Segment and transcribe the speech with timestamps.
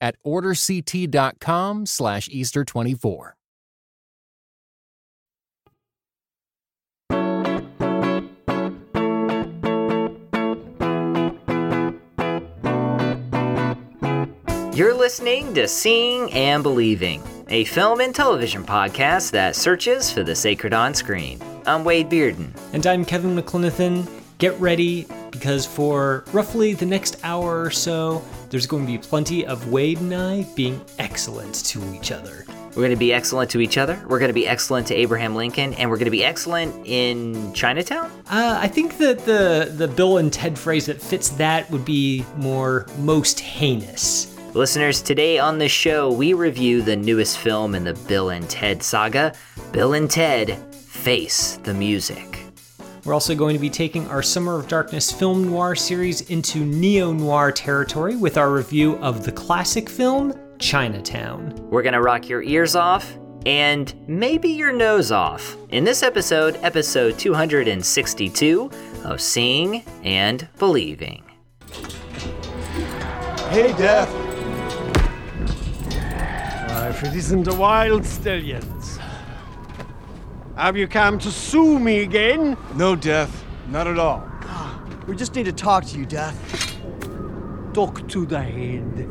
[0.00, 3.32] at orderct.com slash Easter24.
[14.80, 20.34] You're listening to Seeing and Believing, a film and television podcast that searches for the
[20.34, 21.38] sacred on screen.
[21.66, 22.56] I'm Wade Bearden.
[22.72, 24.08] And I'm Kevin McLenithan.
[24.38, 29.46] Get ready because for roughly the next hour or so, there's going to be plenty
[29.46, 32.44] of Wade and I being excellent to each other.
[32.70, 34.00] We're going to be excellent to each other.
[34.08, 37.52] We're going to be excellent to Abraham Lincoln, and we're going to be excellent in
[37.52, 38.10] Chinatown.
[38.30, 42.24] Uh, I think that the the Bill and Ted phrase that fits that would be
[42.36, 44.36] more most heinous.
[44.54, 48.82] Listeners, today on the show, we review the newest film in the Bill and Ted
[48.82, 49.32] saga
[49.72, 52.39] Bill and Ted Face the Music.
[53.04, 57.12] We're also going to be taking our Summer of Darkness film noir series into neo
[57.12, 61.54] noir territory with our review of the classic film Chinatown.
[61.70, 66.58] We're going to rock your ears off and maybe your nose off in this episode,
[66.62, 68.70] episode 262
[69.04, 71.24] of Seeing and Believing.
[73.48, 74.14] Hey, Death.
[76.90, 78.79] if it isn't a Wyld Stallyns.
[80.56, 82.56] Have you come to sue me again?
[82.74, 83.44] No, Death.
[83.68, 84.22] Not at all.
[84.42, 86.36] Ah, we just need to talk to you, Death.
[87.72, 89.08] Talk to the head.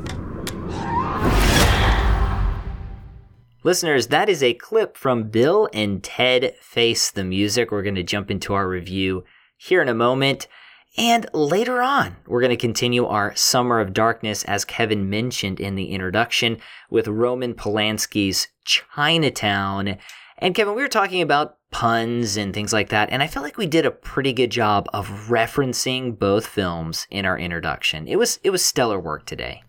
[3.63, 7.71] Listeners, that is a clip from Bill and Ted Face the Music.
[7.71, 9.23] We're going to jump into our review
[9.57, 10.47] here in a moment.
[10.97, 15.75] And later on, we're going to continue our Summer of Darkness, as Kevin mentioned in
[15.75, 16.57] the introduction,
[16.89, 19.97] with Roman Polanski's Chinatown.
[20.39, 23.57] And Kevin, we were talking about puns and things like that, and I felt like
[23.57, 28.07] we did a pretty good job of referencing both films in our introduction.
[28.07, 29.63] It was it was stellar work today.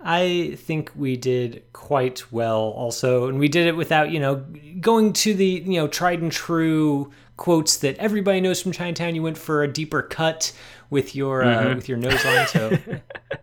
[0.00, 4.44] I think we did quite well also, and we did it without, you know,
[4.80, 9.14] going to the, you know, tried and true quotes that everybody knows from Chinatown.
[9.14, 10.52] You went for a deeper cut
[10.90, 11.74] with your uh, mm-hmm.
[11.76, 12.46] with your nose line.
[12.46, 12.78] So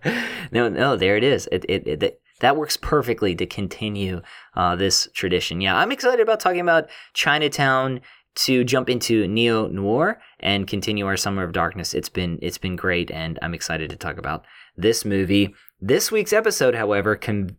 [0.51, 1.47] no, no, there it is.
[1.51, 4.21] It, it, it, that works perfectly to continue
[4.55, 5.61] uh, this tradition.
[5.61, 8.01] Yeah, I'm excited about talking about Chinatown
[8.35, 11.93] to jump into neo noir and continue our summer of darkness.
[11.93, 15.53] It's been it's been great, and I'm excited to talk about this movie.
[15.79, 17.57] This week's episode, however, can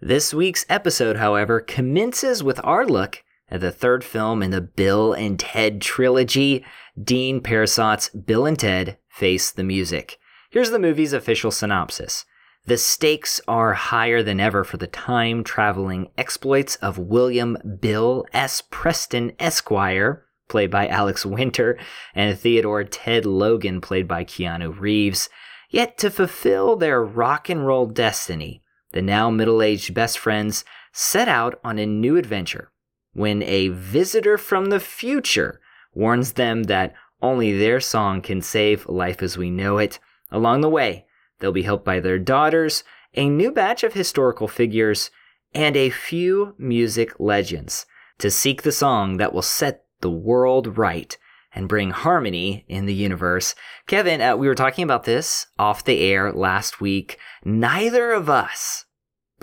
[0.00, 5.38] This week's episode, however, commences with our look the third film in the Bill and
[5.38, 6.64] Ted trilogy,
[7.02, 10.18] Dean Parisot's Bill and Ted Face the Music.
[10.50, 12.24] Here's the movie's official synopsis.
[12.66, 18.62] The stakes are higher than ever for the time traveling exploits of William Bill S.
[18.70, 21.78] Preston Esquire, played by Alex Winter,
[22.14, 25.28] and Theodore Ted Logan, played by Keanu Reeves.
[25.68, 28.62] Yet to fulfill their rock and roll destiny,
[28.92, 32.70] the now middle aged best friends set out on a new adventure
[33.14, 35.60] when a visitor from the future
[35.94, 39.98] warns them that only their song can save life as we know it.
[40.30, 41.06] Along the way,
[41.38, 45.10] they'll be helped by their daughters, a new batch of historical figures,
[45.54, 47.86] and a few music legends
[48.18, 51.16] to seek the song that will set the world right
[51.54, 53.54] and bring harmony in the universe.
[53.86, 57.18] Kevin, uh, we were talking about this off the air last week.
[57.44, 58.83] Neither of us,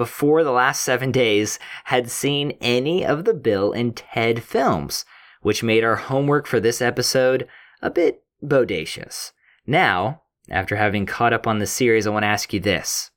[0.02, 5.06] before the last seven days, had seen any of the Bill and Ted films,
[5.44, 7.48] which made our homework for this episode
[7.84, 9.32] a bit bodacious.
[9.68, 13.12] Now, after having caught up on the series, I want to ask you this.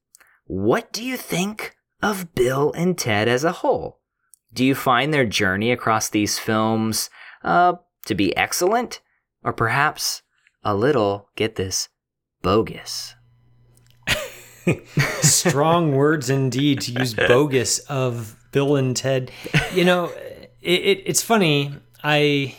[0.44, 4.00] What do you think of Bill and Ted as a whole?
[4.52, 7.08] Do you find their journey across these films
[7.42, 9.00] uh, to be excellent,
[9.42, 10.20] or perhaps
[10.62, 11.88] a little, get this,
[12.42, 13.13] bogus.
[15.22, 19.30] Strong words indeed to use bogus of Bill and Ted.
[19.74, 20.06] You know,
[20.62, 21.74] it, it, it's funny.
[22.02, 22.54] I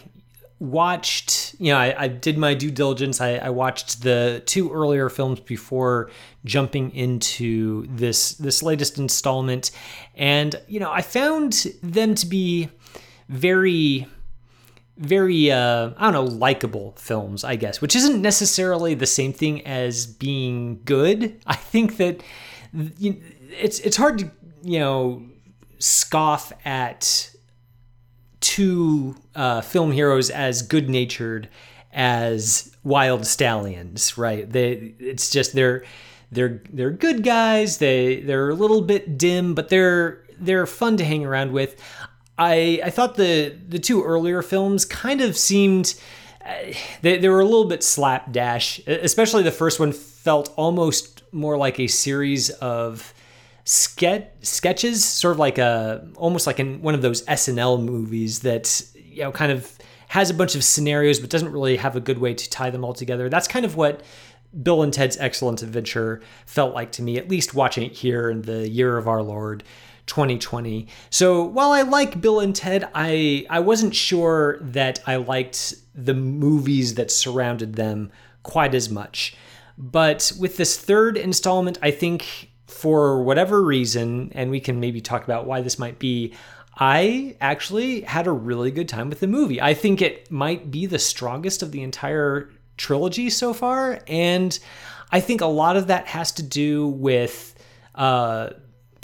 [0.59, 3.19] watched, you know, I, I did my due diligence.
[3.21, 6.09] I, I, watched the two earlier films before
[6.45, 9.71] jumping into this this latest installment,
[10.15, 12.69] and you know, I found them to be
[13.27, 14.07] very
[14.97, 19.65] very uh, I don't know likable films, I guess, which isn't necessarily the same thing
[19.65, 21.39] as being good.
[21.45, 22.21] I think that
[22.73, 24.31] it's it's hard to
[24.63, 25.23] you know
[25.79, 27.31] scoff at
[28.39, 31.49] two uh, film heroes as good natured
[31.91, 34.49] as Wyld Stallyns, right?
[34.49, 35.83] They it's just they're
[36.31, 37.79] they're they're good guys.
[37.79, 41.81] They they're a little bit dim, but they're they're fun to hang around with.
[42.37, 45.95] I I thought the the two earlier films kind of seemed
[46.45, 46.53] uh,
[47.01, 51.79] they, they were a little bit slapdash, especially the first one felt almost more like
[51.79, 53.13] a series of
[53.63, 58.81] sketch sketches, sort of like a almost like in one of those SNL movies that
[58.95, 59.71] you know kind of
[60.09, 62.83] has a bunch of scenarios but doesn't really have a good way to tie them
[62.83, 63.29] all together.
[63.29, 64.01] That's kind of what
[64.61, 68.43] Bill and Ted's Excellent Adventure felt like to me, at least watching it here in
[68.43, 69.63] the year of our Lord
[70.07, 70.87] 2020.
[71.09, 76.13] So while I like Bill and Ted, I I wasn't sure that I liked the
[76.13, 78.11] movies that surrounded them
[78.43, 79.35] quite as much.
[79.77, 85.23] But with this third installment, I think for whatever reason, and we can maybe talk
[85.23, 86.33] about why this might be,
[86.77, 89.61] I actually had a really good time with the movie.
[89.61, 94.01] I think it might be the strongest of the entire trilogy so far.
[94.07, 94.57] And
[95.11, 97.55] I think a lot of that has to do with
[97.95, 98.49] uh,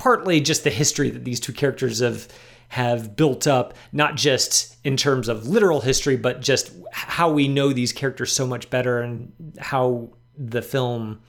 [0.01, 2.27] partly just the history that these two characters have
[2.69, 7.71] have built up, not just in terms of literal history, but just how we know
[7.71, 11.21] these characters so much better and how the film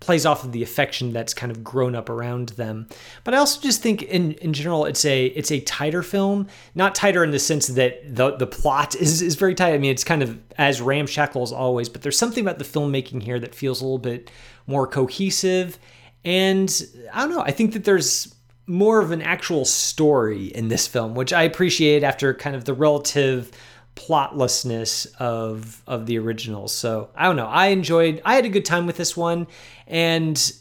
[0.00, 2.86] plays off of the affection that's kind of grown up around them.
[3.24, 6.94] But I also just think in in general it's a it's a tighter film, not
[6.94, 9.72] tighter in the sense that the the plot is is very tight.
[9.72, 13.22] I mean, it's kind of as ramshackle as always, but there's something about the filmmaking
[13.22, 14.30] here that feels a little bit
[14.66, 15.78] more cohesive
[16.24, 18.34] and I don't know, I think that there's
[18.66, 22.74] more of an actual story in this film, which I appreciate after kind of the
[22.74, 23.50] relative
[23.96, 26.74] plotlessness of of the originals.
[26.74, 27.46] So I don't know.
[27.46, 28.22] I enjoyed.
[28.24, 29.46] I had a good time with this one,
[29.86, 30.52] and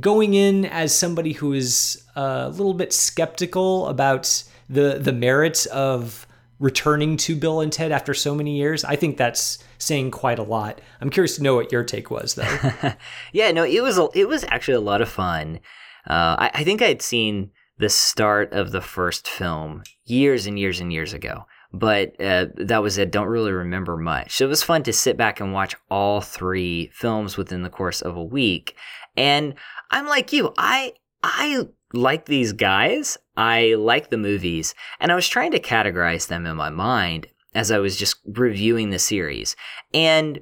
[0.00, 6.25] going in as somebody who is a little bit skeptical about the the merits of
[6.58, 10.42] returning to Bill and Ted after so many years, I think that's saying quite a
[10.42, 10.80] lot.
[11.00, 12.92] I'm curious to know what your take was, though.
[13.32, 15.60] yeah, no, it was it was actually a lot of fun.
[16.08, 20.80] Uh, I, I think I'd seen the start of the first film years and years
[20.80, 23.10] and years ago but uh, that was it.
[23.10, 24.36] Don't really remember much.
[24.36, 28.00] So it was fun to sit back and watch all three films within the course
[28.00, 28.76] of a week.
[29.16, 29.54] And
[29.90, 30.52] I'm like you.
[30.56, 33.18] I I like these guys.
[33.36, 37.70] I like the movies, and I was trying to categorize them in my mind as
[37.70, 39.56] I was just reviewing the series.
[39.94, 40.40] And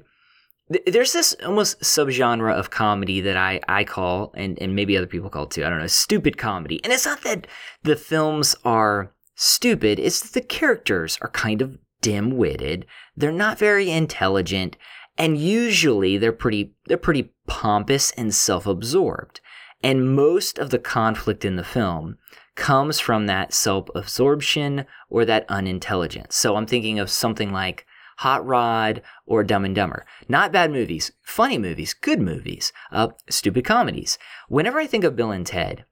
[0.71, 5.07] th- there's this almost subgenre of comedy that I, I call, and, and maybe other
[5.07, 6.81] people call too, I don't know, stupid comedy.
[6.83, 7.47] And it's not that
[7.83, 12.85] the films are stupid, it's that the characters are kind of dim witted.
[13.15, 14.77] They're not very intelligent,
[15.17, 19.41] and usually they're pretty they're pretty pompous and self-absorbed.
[19.85, 22.17] And most of the conflict in the film
[22.55, 26.35] comes from that self-absorption or that unintelligence.
[26.35, 27.85] So I'm thinking of something like
[28.17, 30.03] Hot Rod or Dumb and Dumber.
[30.27, 34.17] Not bad movies, funny movies, good movies, uh, stupid comedies.
[34.49, 35.85] Whenever I think of Bill and Ted,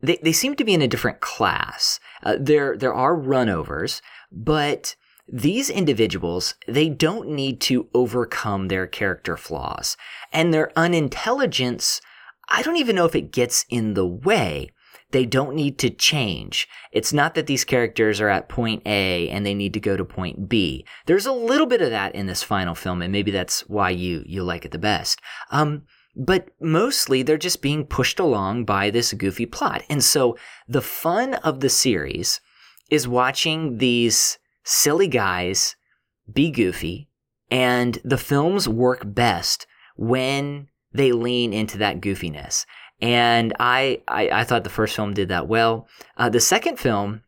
[0.00, 1.98] they, they seem to be in a different class.
[2.22, 4.94] Uh, there, there are runovers, but
[5.26, 9.96] these individuals, they don't need to overcome their character flaws.
[10.32, 12.00] And their unintelligence,
[12.48, 14.70] I don't even know if it gets in the way.
[15.10, 16.66] They don't need to change.
[16.90, 20.04] It's not that these characters are at point A and they need to go to
[20.04, 20.84] point B.
[21.06, 24.24] There's a little bit of that in this final film, and maybe that's why you
[24.26, 25.20] you like it the best.
[25.50, 25.82] Um,
[26.16, 29.82] but mostly they're just being pushed along by this goofy plot.
[29.88, 30.36] And so
[30.66, 32.40] the fun of the series
[32.90, 35.76] is watching these silly guys
[36.32, 37.08] be goofy,
[37.50, 42.64] and the films work best when they lean into that goofiness.
[43.02, 45.88] And I, I, I thought the first film did that well.
[46.16, 47.22] Uh, the second film,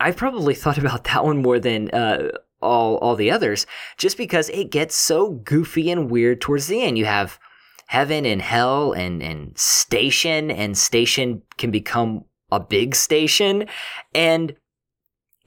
[0.00, 2.30] I probably thought about that one more than uh,
[2.60, 3.66] all all the others,
[3.98, 6.98] just because it gets so goofy and weird towards the end.
[6.98, 7.38] You have
[7.86, 13.66] heaven and hell and, and station, and station can become a big station.
[14.14, 14.56] And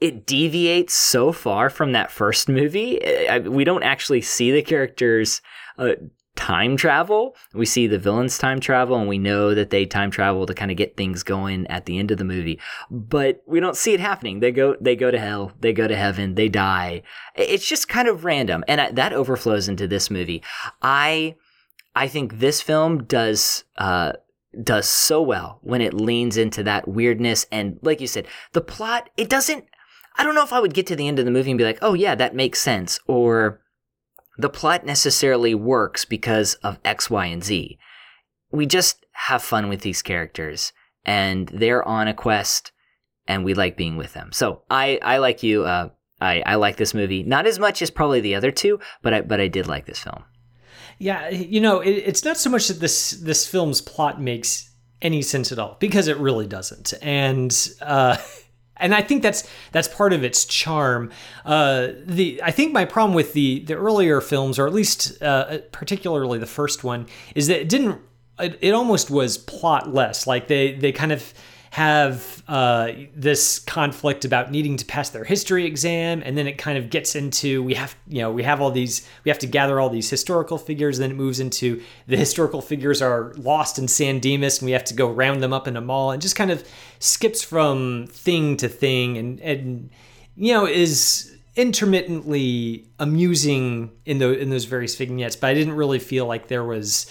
[0.00, 3.28] it deviates so far from that first movie.
[3.28, 5.40] I, we don't actually see the characters
[5.78, 5.92] uh,
[6.42, 7.36] time travel.
[7.54, 10.72] We see the villains time travel, and we know that they time travel to kind
[10.72, 12.58] of get things going at the end of the movie.
[12.90, 14.40] But we don't see it happening.
[14.40, 17.02] They go, they go to hell, they go to heaven, they die.
[17.36, 20.42] It's just kind of random, and that overflows into this movie.
[20.82, 21.36] I
[21.94, 24.14] I think this film does uh,
[24.60, 29.10] does so well when it leans into that weirdness and, like you said, the plot.
[29.16, 29.64] It doesn't.
[30.16, 31.64] I don't know if I would get to the end of the movie and be
[31.64, 33.61] like, oh yeah, that makes sense, or
[34.38, 37.78] the plot necessarily works because of X, Y, and Z.
[38.50, 40.72] We just have fun with these characters,
[41.04, 42.72] and they're on a quest,
[43.26, 44.32] and we like being with them.
[44.32, 45.64] So I, I like you.
[45.64, 49.12] Uh, I, I like this movie, not as much as probably the other two, but
[49.12, 50.24] I, but I did like this film.
[50.98, 54.70] Yeah, you know, it, it's not so much that this this film's plot makes
[55.00, 58.16] any sense at all because it really doesn't, and uh,
[58.82, 61.10] and I think that's that's part of its charm.
[61.44, 65.58] Uh, the I think my problem with the the earlier films, or at least uh,
[65.70, 68.00] particularly the first one, is that it didn't.
[68.38, 70.26] It, it almost was plotless.
[70.26, 71.32] Like they they kind of
[71.72, 76.76] have uh, this conflict about needing to pass their history exam, and then it kind
[76.76, 79.80] of gets into we have you know we have all these we have to gather
[79.80, 80.98] all these historical figures.
[80.98, 84.84] Then it moves into the historical figures are lost in San Dimas, and we have
[84.84, 86.62] to go round them up in a mall, and just kind of
[86.98, 89.88] skips from thing to thing, and and
[90.36, 95.36] you know is intermittently amusing in the in those various vignettes.
[95.36, 97.10] But I didn't really feel like there was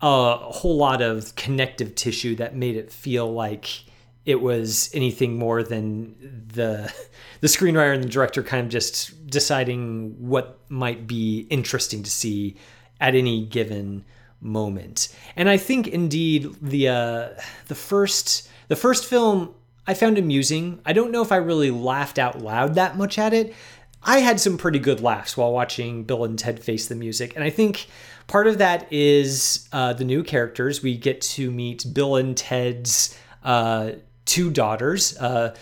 [0.00, 3.84] a whole lot of connective tissue that made it feel like
[4.24, 6.92] it was anything more than the
[7.40, 12.56] the screenwriter and the director kind of just deciding what might be interesting to see
[13.00, 14.04] at any given
[14.40, 15.08] moment.
[15.36, 17.28] And I think indeed the uh,
[17.66, 19.54] the first the first film
[19.86, 20.80] I found amusing.
[20.84, 23.54] I don't know if I really laughed out loud that much at it.
[24.02, 27.42] I had some pretty good laughs while watching Bill and Ted Face the Music, and
[27.42, 27.88] I think
[28.28, 30.82] Part of that is uh, the new characters.
[30.82, 33.92] We get to meet Bill and Ted's uh,
[34.26, 35.56] two daughters, uh,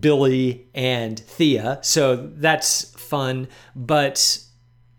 [0.00, 1.78] Billy and Thea.
[1.82, 3.46] So that's fun.
[3.76, 4.42] But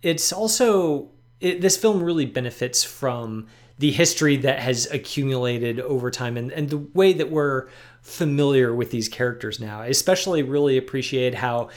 [0.03, 1.09] it's also,
[1.41, 3.47] it, this film really benefits from
[3.79, 7.69] the history that has accumulated over time and, and the way that we're
[8.01, 9.81] familiar with these characters now.
[9.81, 11.69] I especially really appreciate how,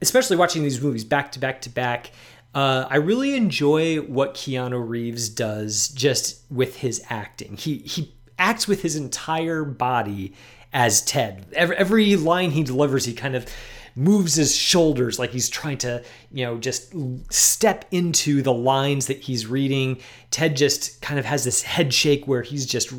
[0.00, 2.12] especially watching these movies back to back to back,
[2.56, 7.58] uh, I really enjoy what Keanu Reeves does just with his acting.
[7.58, 10.32] He he acts with his entire body
[10.72, 11.44] as Ted.
[11.52, 13.46] Every, every line he delivers, he kind of
[13.94, 16.94] moves his shoulders like he's trying to, you know, just
[17.30, 19.98] step into the lines that he's reading.
[20.30, 22.90] Ted just kind of has this head shake where he's just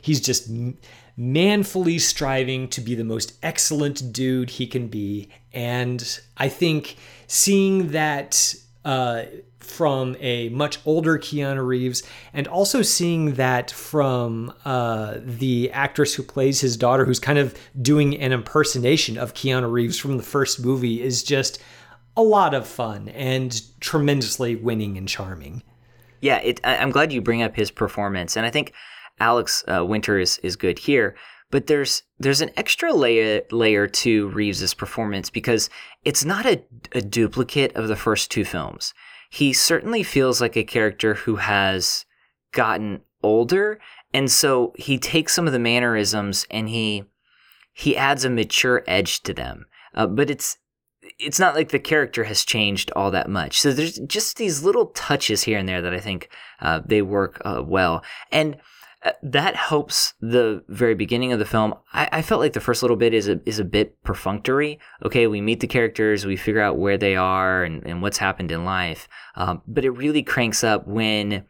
[0.00, 0.50] he's just
[1.18, 5.28] manfully striving to be the most excellent dude he can be.
[5.52, 8.54] And I think seeing that
[8.84, 9.22] uh,
[9.58, 16.22] from a much older Keanu Reeves, and also seeing that from uh, the actress who
[16.22, 20.64] plays his daughter, who's kind of doing an impersonation of Keanu Reeves from the first
[20.64, 21.62] movie, is just
[22.16, 25.62] a lot of fun and tremendously winning and charming.
[26.20, 28.72] Yeah, it, I'm glad you bring up his performance, and I think
[29.18, 31.14] Alex uh, Winter is is good here.
[31.52, 35.70] But there's there's an extra layer layer to Reeves's performance because
[36.02, 38.94] it's not a, a duplicate of the first two films.
[39.30, 42.06] He certainly feels like a character who has
[42.52, 43.78] gotten older,
[44.14, 47.04] and so he takes some of the mannerisms and he
[47.74, 49.66] he adds a mature edge to them.
[49.94, 50.56] Uh, but it's
[51.18, 53.60] it's not like the character has changed all that much.
[53.60, 56.30] So there's just these little touches here and there that I think
[56.60, 58.02] uh, they work uh, well.
[58.30, 58.56] And
[59.22, 61.74] that helps the very beginning of the film.
[61.92, 64.78] I, I, felt like the first little bit is a is a bit perfunctory.
[65.04, 68.52] Okay, we meet the characters, we figure out where they are and, and what's happened
[68.52, 69.08] in life.
[69.34, 71.44] Um, but it really cranks up when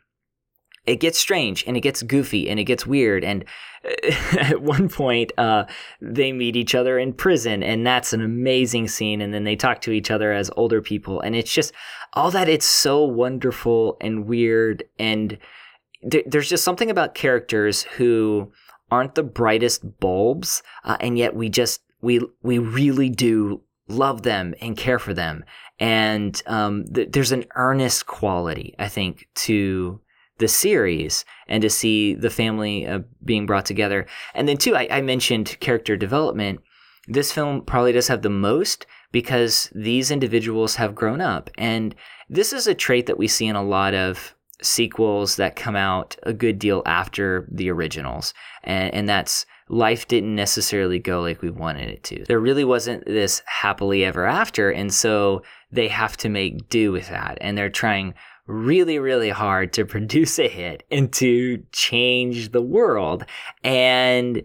[0.87, 3.23] it gets strange and it gets goofy and it gets weird.
[3.23, 3.44] And
[4.38, 5.66] at one point, uh,
[6.00, 9.21] they meet each other in prison, and that's an amazing scene.
[9.21, 11.73] And then they talk to each other as older people, and it's just
[12.14, 12.49] all that.
[12.49, 15.37] It's so wonderful and weird and
[16.02, 18.52] there's just something about characters who
[18.90, 24.54] aren't the brightest bulbs, uh, and yet we just we we really do love them
[24.61, 25.44] and care for them,
[25.78, 30.00] and um, th- there's an earnest quality I think to
[30.38, 34.88] the series and to see the family uh, being brought together, and then too I,
[34.90, 36.61] I mentioned character development.
[37.09, 41.94] This film probably does have the most because these individuals have grown up, and
[42.28, 46.16] this is a trait that we see in a lot of sequels that come out
[46.23, 48.33] a good deal after the originals.
[48.64, 52.25] And, and that's life didn't necessarily go like we wanted it to.
[52.25, 54.71] There really wasn't this happily ever after.
[54.71, 57.38] And so they have to make do with that.
[57.40, 58.14] And they're trying
[58.47, 63.25] really, really hard to produce a hit and to change the world.
[63.64, 64.42] And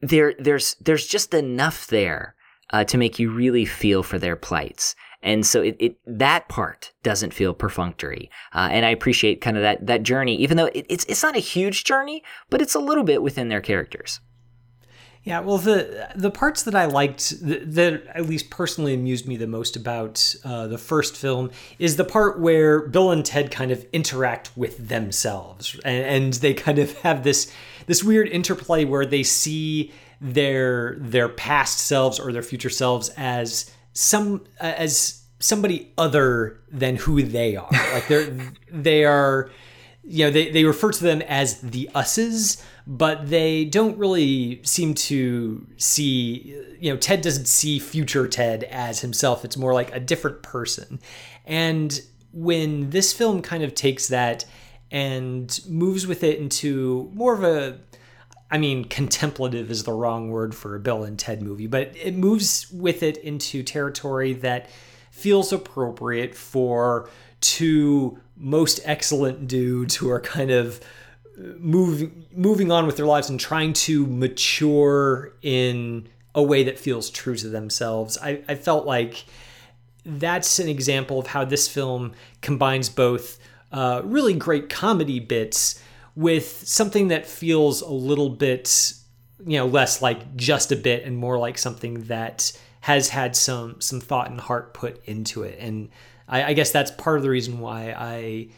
[0.00, 2.34] there, there's, there's just enough there
[2.72, 4.94] uh, to make you really feel for their plights.
[5.22, 8.30] And so it, it that part doesn't feel perfunctory.
[8.54, 11.36] Uh, and I appreciate kind of that that journey, even though it, it's it's not
[11.36, 14.20] a huge journey, but it's a little bit within their characters.
[15.22, 19.36] Yeah, well, the the parts that I liked that, that at least personally amused me
[19.36, 23.70] the most about uh, the first film is the part where Bill and Ted kind
[23.70, 27.52] of interact with themselves, and, and they kind of have this
[27.86, 33.70] this weird interplay where they see their their past selves or their future selves as
[33.92, 37.70] some uh, as somebody other than who they are.
[37.70, 39.50] Like they're they are
[40.04, 44.94] you know they, they refer to them as the us's but they don't really seem
[44.94, 50.00] to see you know ted doesn't see future ted as himself it's more like a
[50.00, 50.98] different person
[51.44, 52.00] and
[52.32, 54.44] when this film kind of takes that
[54.90, 57.78] and moves with it into more of a
[58.50, 62.14] I mean, contemplative is the wrong word for a Bill and Ted movie, but it
[62.16, 64.68] moves with it into territory that
[65.10, 67.08] feels appropriate for
[67.40, 70.80] two most excellent dudes who are kind of
[71.58, 77.10] moving moving on with their lives and trying to mature in a way that feels
[77.10, 78.18] true to themselves.
[78.18, 79.24] I, I felt like
[80.04, 83.38] that's an example of how this film combines both
[83.72, 85.82] uh, really great comedy bits
[86.20, 88.92] with something that feels a little bit,
[89.46, 93.80] you know, less like just a bit and more like something that has had some
[93.80, 95.58] some thought and heart put into it.
[95.58, 95.88] And
[96.28, 98.48] I, I guess that's part of the reason why I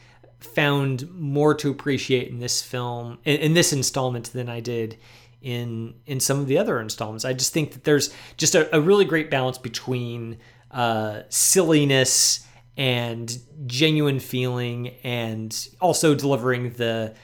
[0.41, 4.99] found more to appreciate in this film in, in, this installment than I did
[5.41, 7.25] in in some of the other installments.
[7.25, 10.39] I just think that there's just a, a really great balance between
[10.73, 12.45] uh, silliness
[12.77, 17.15] and genuine feeling, and also delivering the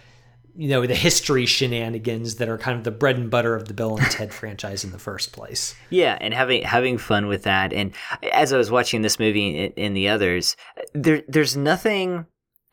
[0.58, 3.74] you know the history shenanigans that are kind of the bread and butter of the
[3.74, 5.76] Bill and Ted franchise in the first place.
[5.88, 7.72] Yeah, and having having fun with that.
[7.72, 7.92] And
[8.32, 10.56] as I was watching this movie and, the others,
[10.92, 12.26] there there's nothing.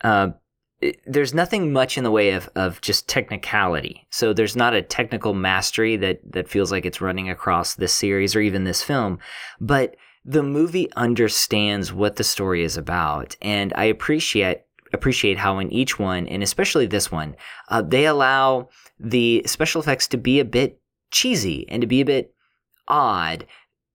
[0.04, 0.30] Uh,
[1.06, 4.06] there's nothing much in the way of, of just technicality.
[4.12, 8.36] So there's not a technical mastery that, that feels like it's running across this series
[8.36, 9.18] or even this film,
[9.60, 13.36] but the movie understands what the story is about.
[13.42, 14.64] And I appreciate
[14.95, 17.36] appreciate how in each one, and especially this one,
[17.69, 20.79] uh, they allow the special effects to be a bit
[21.12, 22.34] cheesy and to be a bit
[22.88, 23.45] odd,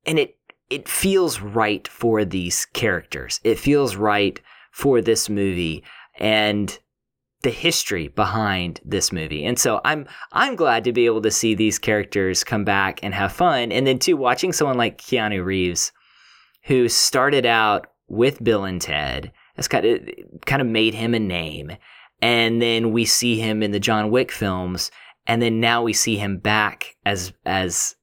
[0.06, 0.36] and it
[0.70, 3.40] it feels right for these characters.
[3.42, 5.82] It feels right for this movie
[6.18, 6.78] and
[7.42, 9.44] the history behind this movie.
[9.44, 13.14] And so I'm I'm glad to be able to see these characters come back and
[13.14, 13.72] have fun.
[13.72, 15.92] And then too watching someone like Keanu Reeves
[16.64, 20.08] who started out with Bill and Ted that's kind of
[20.46, 21.76] kind of made him a name.
[22.22, 24.90] And then we see him in the John Wick films,
[25.26, 27.96] and then now we see him back as as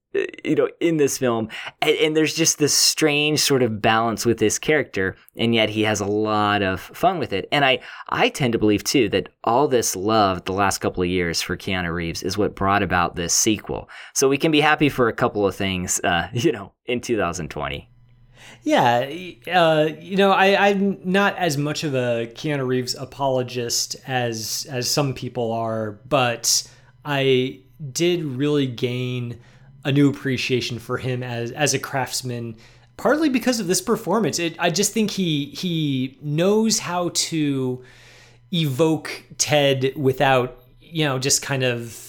[0.44, 1.50] you know in this film.
[1.82, 5.84] And, and, there's just this strange sort of balance with this character and yet he
[5.84, 7.48] has a lot of fun with it.
[7.52, 7.80] And i
[8.10, 11.58] i tend to believe too that all this love the last couple of years for
[11.58, 13.90] keanu reeves is what brought about this sequel.
[14.14, 17.90] So we can be happy for a couple of things uh, you know in 2020
[18.64, 19.10] yeah,
[19.52, 24.90] uh, you know, I, I'm not as much of a Keanu Reeves apologist as as
[24.90, 26.70] some people are, but
[27.06, 29.40] I did really gain
[29.86, 32.58] a new appreciation for him as as a craftsman,
[32.98, 34.40] partly because of this performance.
[34.40, 37.84] It, I just think he he knows how to
[38.54, 42.07] evoke Ted without you know just kind of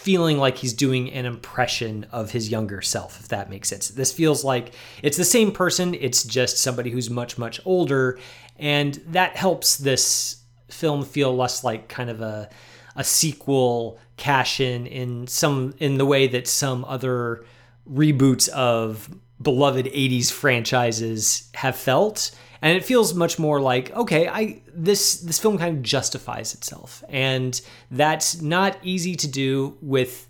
[0.00, 3.88] feeling like he's doing an impression of his younger self, if that makes sense.
[3.88, 8.18] This feels like it's the same person, it's just somebody who's much, much older.
[8.58, 12.48] And that helps this film feel less like kind of a,
[12.96, 17.44] a sequel cash in in some in the way that some other
[17.90, 19.10] reboots of
[19.40, 22.30] beloved 80s franchises have felt
[22.62, 27.04] and it feels much more like okay i this this film kind of justifies itself.
[27.08, 30.28] And that's not easy to do with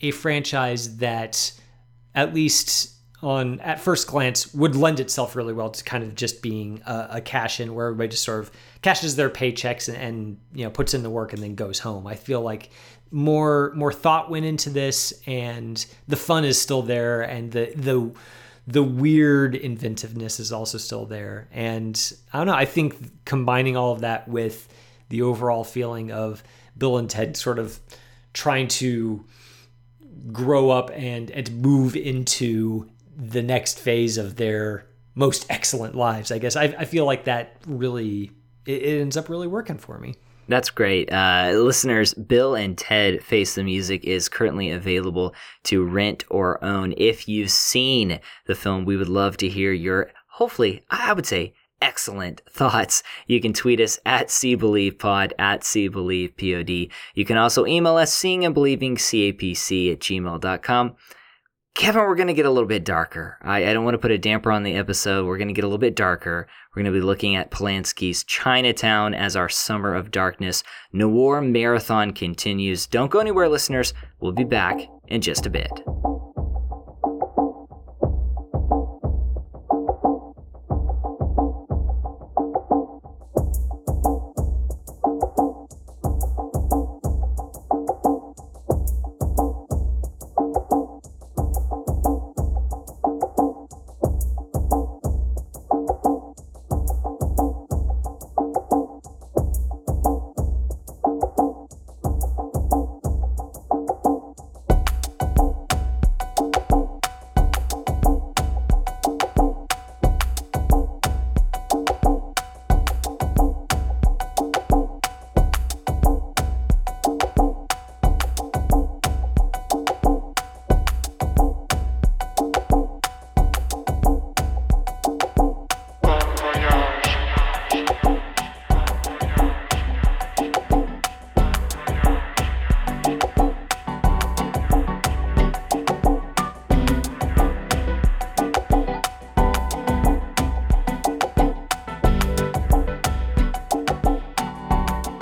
[0.00, 1.52] a franchise that
[2.14, 6.40] at least on at first glance would lend itself really well to kind of just
[6.40, 8.50] being a, a cash in where everybody just sort of
[8.82, 12.06] cashes their paychecks and, and you know puts in the work and then goes home.
[12.06, 12.70] I feel like
[13.10, 18.12] more more thought went into this and the fun is still there and the the
[18.68, 21.48] the weird inventiveness is also still there.
[21.52, 24.68] And I don't know, I think combining all of that with
[25.08, 26.42] the overall feeling of
[26.76, 27.80] Bill and Ted sort of
[28.34, 29.24] trying to
[30.32, 36.30] grow up and and move into the next phase of their most excellent lives.
[36.30, 38.32] I guess I, I feel like that really
[38.66, 40.16] it, it ends up really working for me.
[40.48, 41.12] That's great.
[41.12, 45.34] Uh, listeners, Bill and Ted Face the Music is currently available
[45.64, 46.94] to rent or own.
[46.96, 51.52] If you've seen the film, we would love to hear your, hopefully, I would say,
[51.82, 56.90] excellent thoughts, you can tweet us at SeeBelievePod, at SeeBelievePod.
[57.14, 60.96] You can also email us seeingandbelievingcapc at gmail.com.
[61.74, 63.38] Kevin, we're going to get a little bit darker.
[63.40, 65.26] I, I don't want to put a damper on the episode.
[65.26, 66.48] We're going to get a little bit darker.
[66.74, 70.64] We're going to be looking at Polanski's Chinatown as our Summer of Darkness.
[70.92, 72.86] Noir Marathon continues.
[72.86, 73.94] Don't go anywhere, listeners.
[74.20, 75.70] We'll be back in just a bit.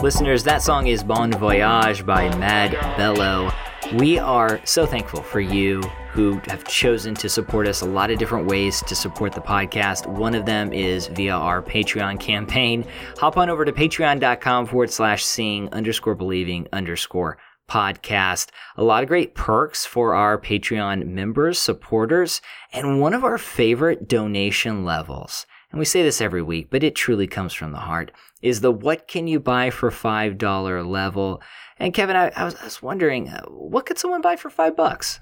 [0.07, 3.51] Listeners, that song is Bon Voyage by Mad Bello.
[3.95, 8.19] We are so thankful for you who have chosen to support us a lot of
[8.21, 10.07] different ways to support the podcast.
[10.07, 12.87] One of them is via our Patreon campaign.
[13.19, 17.39] Hop on over to patreon.com forward slash seeing underscore believing underscore
[17.69, 18.51] podcast.
[18.77, 22.41] A lot of great perks for our Patreon members, supporters,
[22.73, 25.47] and one of our favorite donation levels.
[25.77, 28.11] And we say this every week, but it truly comes from the heart
[28.41, 31.43] is the what can you buy for $5 level.
[31.79, 34.75] And Kevin, I, I, was, I was, wondering, uh, what could someone buy for five
[34.75, 35.21] bucks?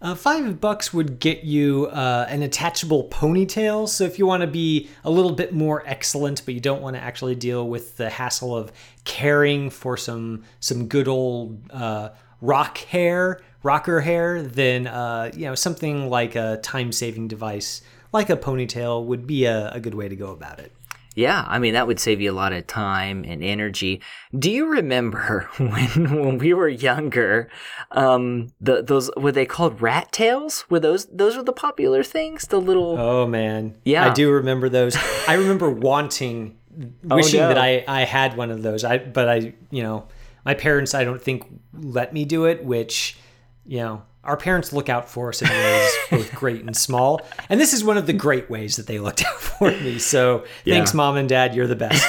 [0.00, 3.88] Uh, five bucks would get you uh, an attachable ponytail.
[3.88, 6.94] So if you want to be a little bit more excellent, but you don't want
[6.94, 8.70] to actually deal with the hassle of
[9.02, 15.56] caring for some some good old uh, rock hair, rocker hair, then uh, you know
[15.56, 20.08] something like a time saving device like a ponytail would be a, a good way
[20.08, 20.72] to go about it.
[21.14, 24.00] Yeah, I mean that would save you a lot of time and energy.
[24.38, 27.50] Do you remember when when we were younger,
[27.90, 30.64] um, the those were they called rat tails?
[30.70, 32.46] Were those those were the popular things?
[32.46, 33.76] The little Oh man.
[33.84, 34.10] Yeah.
[34.10, 34.96] I do remember those.
[35.28, 36.56] I remember wanting
[37.10, 37.54] oh, wishing oh, no.
[37.54, 38.84] that I I had one of those.
[38.84, 40.08] I but I, you know,
[40.46, 41.44] my parents I don't think
[41.74, 43.18] let me do it, which,
[43.66, 47.20] you know, our parents look out for us in ways both great and small.
[47.48, 49.98] And this is one of the great ways that they looked out for me.
[49.98, 50.74] So yeah.
[50.74, 51.54] thanks, mom and dad.
[51.54, 52.04] You're the best.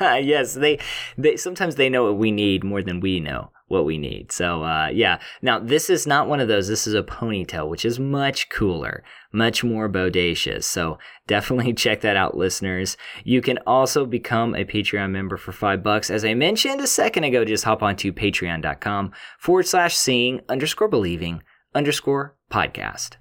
[0.00, 0.78] yes, they,
[1.16, 4.32] they sometimes they know what we need more than we know what we need.
[4.32, 5.20] So uh, yeah.
[5.42, 6.68] Now this is not one of those.
[6.68, 10.64] This is a ponytail, which is much cooler, much more bodacious.
[10.64, 12.96] So definitely check that out, listeners.
[13.24, 16.10] You can also become a Patreon member for five bucks.
[16.10, 21.42] As I mentioned a second ago, just hop onto patreon.com forward slash seeing underscore believing
[21.74, 23.16] underscore podcast.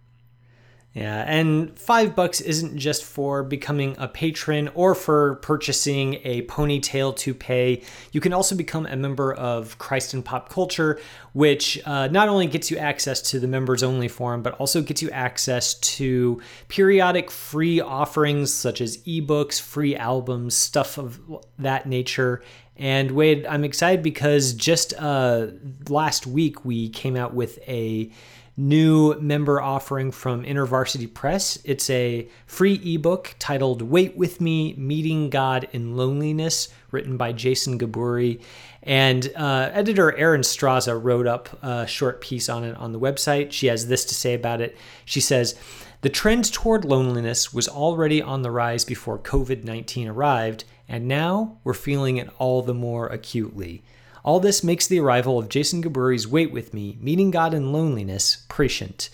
[0.98, 7.16] Yeah, and five bucks isn't just for becoming a patron or for purchasing a ponytail
[7.18, 7.84] to pay.
[8.14, 11.00] You can also become a member of Christ and Pop Culture,
[11.34, 15.04] which uh, not only gets you access to the members only forum, but also gets
[15.04, 21.20] you access to periodic free offerings such as ebooks, free albums, stuff of
[21.60, 22.42] that nature.
[22.76, 25.48] And Wade, I'm excited because just uh,
[25.90, 28.12] last week we came out with a
[28.58, 31.60] new member offering from InterVarsity Press.
[31.64, 37.78] It's a free ebook titled Wait With Me Meeting God in Loneliness, written by Jason
[37.78, 38.42] Gaboury.
[38.82, 43.52] And uh, editor Erin Straza wrote up a short piece on it on the website.
[43.52, 44.76] She has this to say about it.
[45.06, 45.56] She says,
[46.02, 51.58] the trend toward loneliness was already on the rise before COVID 19 arrived, and now
[51.64, 53.84] we're feeling it all the more acutely.
[54.28, 58.44] All this makes the arrival of Jason Gaboury's Wait With Me, Meeting God in Loneliness,
[58.50, 59.10] prescient.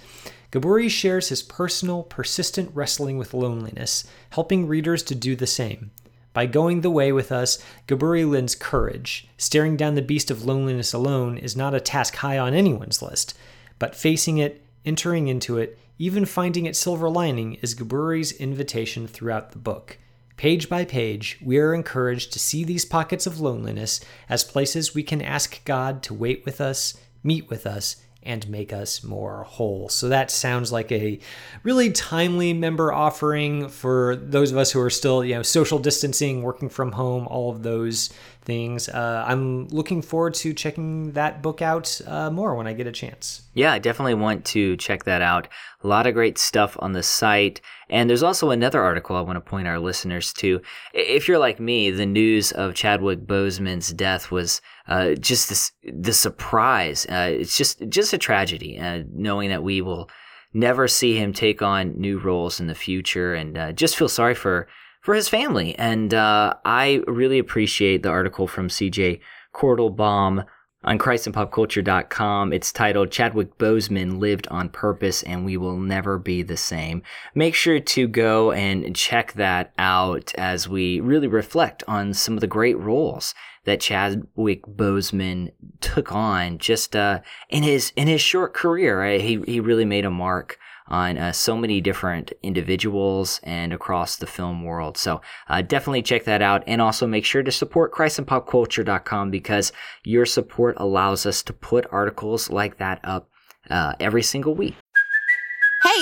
[0.49, 5.91] Gaboury shares his personal, persistent wrestling with loneliness, helping readers to do the same.
[6.34, 9.28] By going the way with us, Gaboury lends courage.
[9.38, 13.38] Staring down the beast of loneliness alone is not a task high on anyone's list,
[13.78, 19.52] but facing it, entering into it, even finding its silver lining is Gaboury's invitation throughout
[19.52, 19.99] the book.
[20.43, 25.01] Page by page, we are encouraged to see these pockets of loneliness as places we
[25.01, 29.88] can ask God to wait with us, meet with us, and make us more whole.
[29.88, 31.17] So that sounds like a
[31.63, 36.41] really timely member offering for those of us who are still, you know, social distancing,
[36.41, 38.10] working from home, all of those
[38.43, 38.89] things.
[38.89, 42.91] Uh, I'm looking forward to checking that book out uh, more when I get a
[42.91, 43.43] chance.
[43.53, 45.47] Yeah, I definitely want to check that out.
[45.84, 47.62] A lot of great stuff on the site.
[47.89, 50.62] And there's also another article I want to point our listeners to.
[50.93, 56.13] If you're like me, the news of Chadwick Boseman's death was uh, just this, the
[56.13, 57.06] surprise.
[57.06, 60.10] Uh, it's just just a tragedy, uh, knowing that we will
[60.53, 64.36] never see him take on new roles in the future, and uh, just feel sorry
[64.36, 64.67] for
[65.03, 65.75] for his family.
[65.75, 69.19] And uh, I really appreciate the article from CJ
[69.53, 70.45] Kortelbaum
[70.85, 72.53] on christandpopculture.com.
[72.53, 77.03] It's titled Chadwick Boseman Lived on Purpose and We Will Never Be the Same.
[77.35, 82.41] Make sure to go and check that out as we really reflect on some of
[82.41, 83.35] the great roles
[83.65, 88.99] that Chadwick Boseman took on just uh, in his in his short career.
[88.99, 89.21] Right?
[89.21, 90.57] He he really made a mark
[90.88, 94.98] on uh, so many different individuals and across the film world.
[94.98, 96.63] So uh, definitely check that out.
[96.67, 99.72] And also make sure to support ChristandPopCulture.com because
[100.04, 103.30] your support allows us to put articles like that up
[103.69, 104.76] uh, every single week.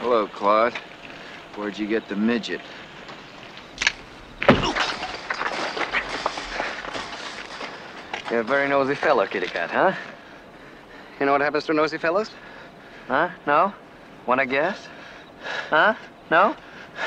[0.00, 0.72] Hello, Claude.
[1.56, 2.62] Where'd you get the midget?
[8.30, 9.92] You're a very nosy fellow, kitty cat, huh?
[11.20, 12.30] You know what happens to nosy fellows?
[13.08, 13.28] Huh?
[13.46, 13.74] No?
[14.24, 14.88] Wanna guess?
[15.68, 15.94] Huh?
[16.30, 16.56] No?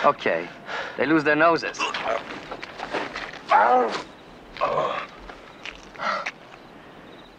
[0.05, 0.47] Okay.
[0.95, 1.79] They lose their noses.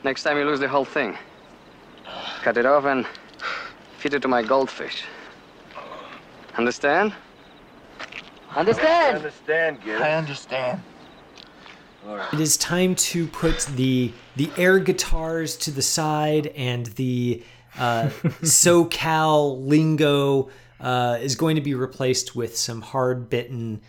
[0.02, 1.16] Next time you lose the whole thing.
[2.42, 3.06] Cut it off and
[3.98, 5.04] feed it to my goldfish.
[6.56, 7.12] Understand?
[8.54, 8.88] Understand?
[8.88, 10.00] I understand, Gid.
[10.00, 10.80] I understand.
[12.32, 17.42] It is time to put the the air guitars to the side and the
[17.78, 18.10] uh,
[18.42, 23.80] SoCal lingo uh, is going to be replaced with some hard bitten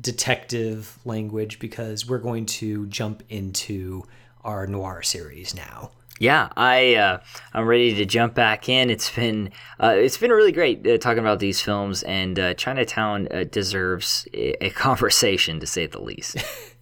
[0.00, 4.04] detective language because we're going to jump into
[4.44, 5.90] our noir series now.
[6.18, 7.20] Yeah, I uh,
[7.54, 8.90] I'm ready to jump back in.
[8.90, 9.50] It's been
[9.80, 14.26] uh, it's been really great uh, talking about these films, and uh, Chinatown uh, deserves
[14.34, 16.36] a, a conversation to say the least.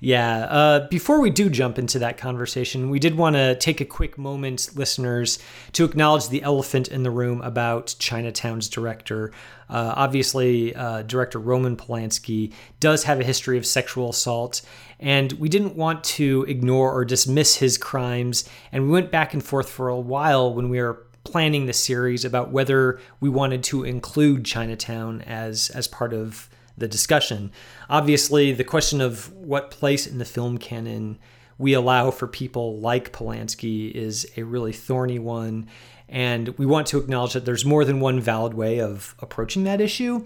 [0.00, 0.38] Yeah.
[0.44, 4.18] Uh, before we do jump into that conversation, we did want to take a quick
[4.18, 5.38] moment, listeners,
[5.72, 9.32] to acknowledge the elephant in the room about Chinatown's director.
[9.68, 14.62] Uh, obviously, uh, director Roman Polanski does have a history of sexual assault,
[15.00, 18.48] and we didn't want to ignore or dismiss his crimes.
[18.72, 22.24] And we went back and forth for a while when we were planning the series
[22.24, 27.50] about whether we wanted to include Chinatown as as part of the discussion.
[27.88, 31.18] Obviously, the question of what place in the film canon
[31.58, 35.68] we allow for people like Polanski is a really thorny one.
[36.08, 39.80] And we want to acknowledge that there's more than one valid way of approaching that
[39.80, 40.24] issue.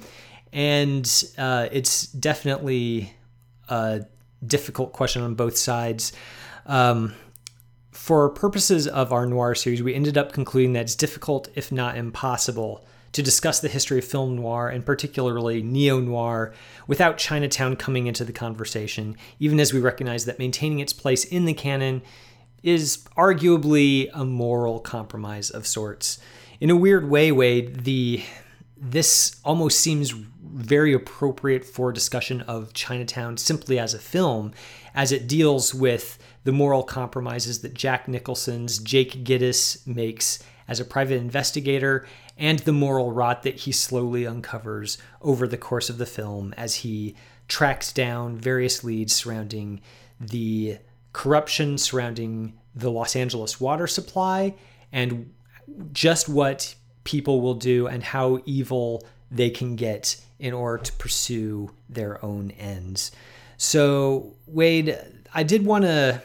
[0.52, 1.08] And
[1.38, 3.14] uh, it's definitely
[3.68, 4.04] a
[4.44, 6.12] difficult question on both sides.
[6.66, 7.14] Um,
[7.92, 11.96] for purposes of our noir series, we ended up concluding that it's difficult, if not
[11.96, 16.52] impossible, to discuss the history of film noir and particularly neo noir
[16.86, 21.44] without Chinatown coming into the conversation, even as we recognize that maintaining its place in
[21.44, 22.02] the canon
[22.62, 26.18] is arguably a moral compromise of sorts.
[26.60, 28.22] In a weird way, Wade, the
[28.82, 34.52] this almost seems very appropriate for discussion of Chinatown simply as a film,
[34.94, 40.84] as it deals with the moral compromises that Jack Nicholson's Jake Gittes makes as a
[40.84, 42.06] private investigator
[42.38, 46.76] and the moral rot that he slowly uncovers over the course of the film as
[46.76, 47.14] he
[47.48, 49.80] tracks down various leads surrounding
[50.20, 50.78] the
[51.12, 54.54] corruption surrounding the Los Angeles water supply
[54.92, 55.34] and
[55.92, 61.70] just what people will do and how evil they can get in order to pursue
[61.88, 63.10] their own ends.
[63.56, 64.96] So, Wade,
[65.34, 66.22] I did want to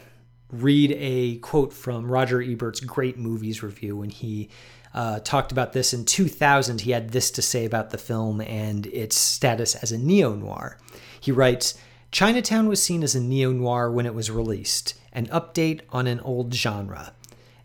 [0.50, 4.48] read a quote from Roger Ebert's Great Movies review when he
[4.94, 6.80] uh, talked about this in 2000.
[6.80, 10.78] He had this to say about the film and its status as a neo noir.
[11.20, 11.74] He writes
[12.12, 16.20] Chinatown was seen as a neo noir when it was released, an update on an
[16.20, 17.12] old genre.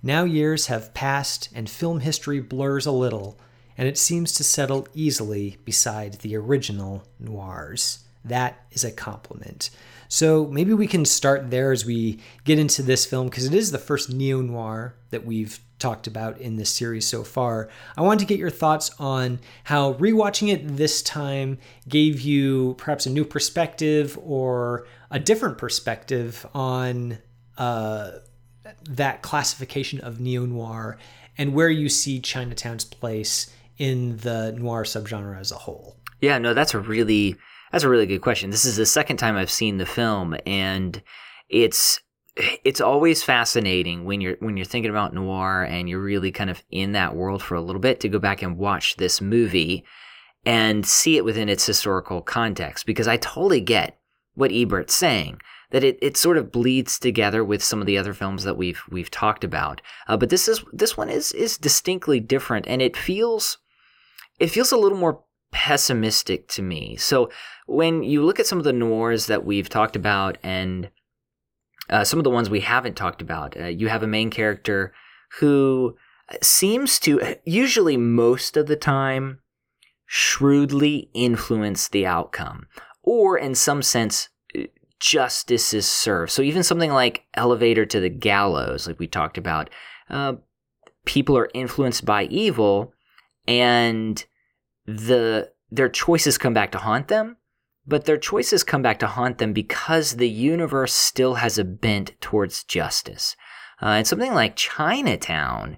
[0.03, 3.39] Now years have passed and film history blurs a little,
[3.77, 7.99] and it seems to settle easily beside the original noirs.
[8.25, 9.69] That is a compliment.
[10.12, 13.71] So maybe we can start there as we get into this film because it is
[13.71, 17.69] the first neo noir that we've talked about in this series so far.
[17.95, 23.06] I wanted to get your thoughts on how rewatching it this time gave you perhaps
[23.06, 27.19] a new perspective or a different perspective on
[27.58, 28.12] uh,
[28.89, 30.97] that classification of neo noir
[31.38, 35.95] and where you see Chinatown's place in the noir subgenre as a whole.
[36.19, 37.38] Yeah, no, that's a really
[37.71, 38.49] that's a really good question.
[38.49, 41.01] This is the second time I've seen the film, and
[41.49, 41.99] it's
[42.63, 46.63] it's always fascinating when you're when you're thinking about noir and you're really kind of
[46.71, 49.84] in that world for a little bit to go back and watch this movie
[50.45, 53.99] and see it within its historical context because I totally get
[54.34, 58.13] what Ebert's saying that it, it sort of bleeds together with some of the other
[58.13, 62.21] films that we've we've talked about uh, but this is this one is is distinctly
[62.21, 63.57] different and it feels
[64.39, 66.95] it feels a little more pessimistic to me.
[66.95, 67.29] So
[67.67, 70.89] when you look at some of the noirs that we've talked about and
[71.89, 74.93] uh, some of the ones we haven't talked about, uh, you have a main character
[75.39, 75.95] who
[76.41, 79.39] seems to, usually most of the time,
[80.05, 82.67] shrewdly influence the outcome,
[83.03, 84.29] or in some sense,
[84.99, 86.31] justice is served.
[86.31, 89.69] So even something like Elevator to the Gallows, like we talked about,
[90.09, 90.33] uh,
[91.05, 92.93] people are influenced by evil
[93.47, 94.23] and
[94.85, 97.37] the their choices come back to haunt them,
[97.87, 102.19] but their choices come back to haunt them because the universe still has a bent
[102.19, 103.35] towards justice.
[103.81, 105.77] Uh, and something like Chinatown,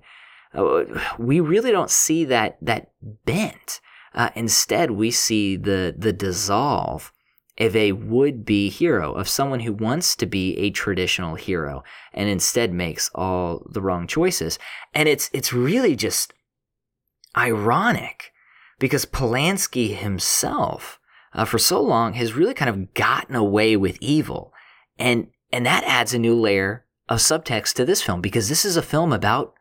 [0.54, 0.84] uh,
[1.18, 3.80] we really don't see that that bent.
[4.14, 7.12] Uh, instead, we see the the dissolve
[7.60, 12.74] of a would-be hero, of someone who wants to be a traditional hero and instead
[12.74, 14.58] makes all the wrong choices.
[14.94, 16.34] And it's it's really just
[17.38, 18.33] ironic
[18.84, 21.00] because Polanski himself,
[21.32, 24.52] uh, for so long, has really kind of gotten away with evil,
[25.00, 28.76] and and that adds a new layer of subtext to this film because this is
[28.76, 29.54] a film about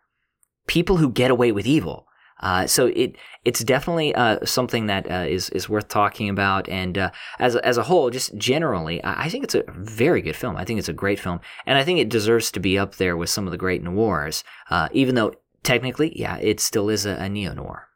[0.67, 2.09] people who get away with evil.
[2.41, 6.99] Uh, so it it's definitely uh, something that uh, is is worth talking about, and
[6.99, 10.57] uh, as as a whole, just generally, I think it's a very good film.
[10.57, 13.17] I think it's a great film, and I think it deserves to be up there
[13.17, 14.43] with some of the great noirs.
[14.69, 15.33] Uh, even though
[15.63, 17.87] technically, yeah, it still is a, a neo noir.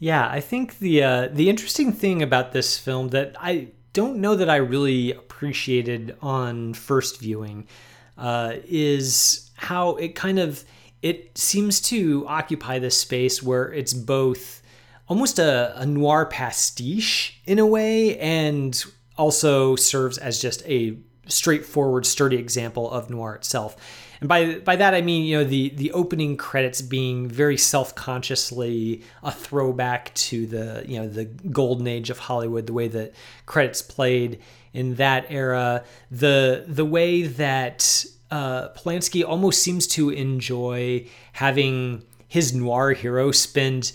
[0.00, 4.34] Yeah, I think the uh, the interesting thing about this film that I don't know
[4.34, 7.68] that I really appreciated on first viewing
[8.16, 10.64] uh, is how it kind of
[11.02, 14.62] it seems to occupy this space where it's both
[15.06, 18.82] almost a, a noir pastiche in a way and
[19.18, 23.76] also serves as just a straightforward sturdy example of noir itself
[24.20, 27.94] and by by that I mean you know the the opening credits being very self
[27.94, 33.14] consciously a throwback to the you know the golden age of Hollywood, the way that
[33.46, 34.40] credits played
[34.72, 42.54] in that era, the the way that uh, Polanski almost seems to enjoy having his
[42.54, 43.92] noir hero spend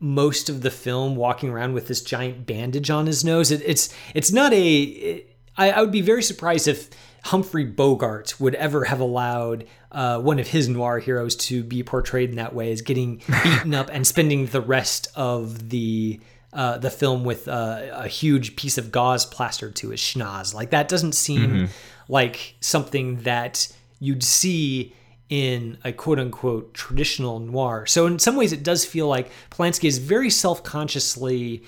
[0.00, 3.50] most of the film walking around with this giant bandage on his nose.
[3.50, 4.82] It, it's it's not a.
[4.82, 6.90] It, I, I would be very surprised if
[7.24, 12.30] Humphrey Bogart would ever have allowed uh, one of his noir heroes to be portrayed
[12.30, 16.20] in that way, as getting beaten up and spending the rest of the
[16.52, 20.54] uh, the film with uh, a huge piece of gauze plastered to his schnoz.
[20.54, 21.64] Like that doesn't seem mm-hmm.
[22.08, 24.94] like something that you'd see
[25.30, 27.86] in a quote unquote traditional noir.
[27.86, 31.64] So in some ways, it does feel like Polanski is very self consciously.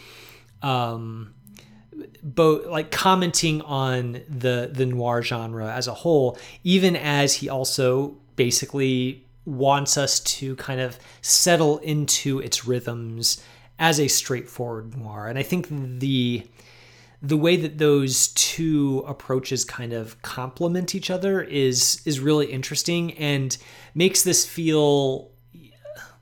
[0.63, 1.35] Um,
[2.23, 8.17] both like commenting on the the noir genre as a whole even as he also
[8.37, 13.43] basically wants us to kind of settle into its rhythms
[13.79, 15.29] as a straightforward noir.
[15.29, 16.47] And i think the
[17.23, 23.13] the way that those two approaches kind of complement each other is is really interesting
[23.15, 23.57] and
[23.95, 25.31] makes this feel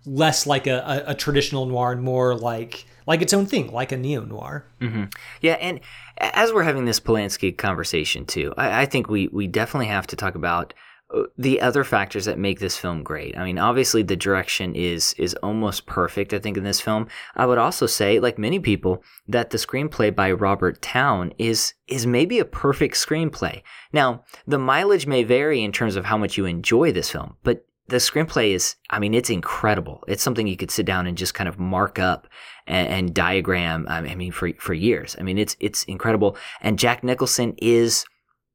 [0.07, 3.93] less like a, a, a traditional noir and more like like its own thing, like
[3.93, 4.67] a neo noir.
[4.81, 5.05] Mm-hmm.
[5.41, 5.81] Yeah, and
[6.19, 10.17] as we're having this Polanski conversation too, I, I, think we we definitely have to
[10.17, 10.75] talk about
[11.15, 13.37] uh, the other factors that make this film great.
[13.37, 16.33] I mean, obviously the direction is is almost perfect.
[16.33, 20.15] I think in this film, I would also say, like many people, that the screenplay
[20.15, 23.63] by Robert Towne is is maybe a perfect screenplay.
[23.93, 27.67] Now, the mileage may vary in terms of how much you enjoy this film, but
[27.89, 30.03] the screenplay is, I mean, it's incredible.
[30.09, 32.27] It's something you could sit down and just kind of mark up
[32.67, 33.87] and, and diagram.
[33.89, 35.17] I mean, for for years.
[35.19, 36.37] I mean, it's it's incredible.
[36.61, 38.05] And Jack Nicholson is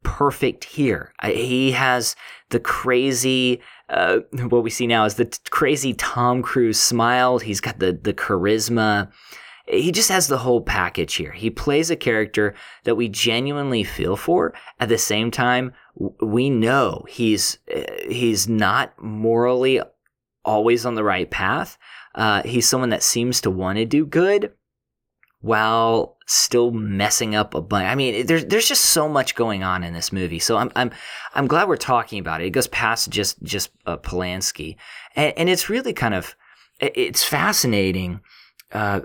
[0.03, 1.13] perfect here.
[1.23, 2.15] He has
[2.49, 4.19] the crazy uh,
[4.49, 7.39] what we see now is the t- crazy Tom Cruise smile.
[7.39, 9.11] He's got the the charisma.
[9.67, 11.31] He just has the whole package here.
[11.31, 12.55] He plays a character
[12.85, 14.55] that we genuinely feel for.
[14.79, 15.73] At the same time,
[16.21, 19.81] we know he's uh, he's not morally
[20.45, 21.77] always on the right path.
[22.15, 24.53] Uh, he's someone that seems to want to do good
[25.41, 27.85] while still messing up a bunch.
[27.85, 30.39] I mean, there's there's just so much going on in this movie.
[30.39, 30.91] So I'm I'm
[31.33, 32.47] I'm glad we're talking about it.
[32.47, 34.75] It goes past just just uh, Polanski,
[35.15, 36.35] and, and it's really kind of
[36.79, 38.21] it's fascinating.
[38.71, 39.01] Uh,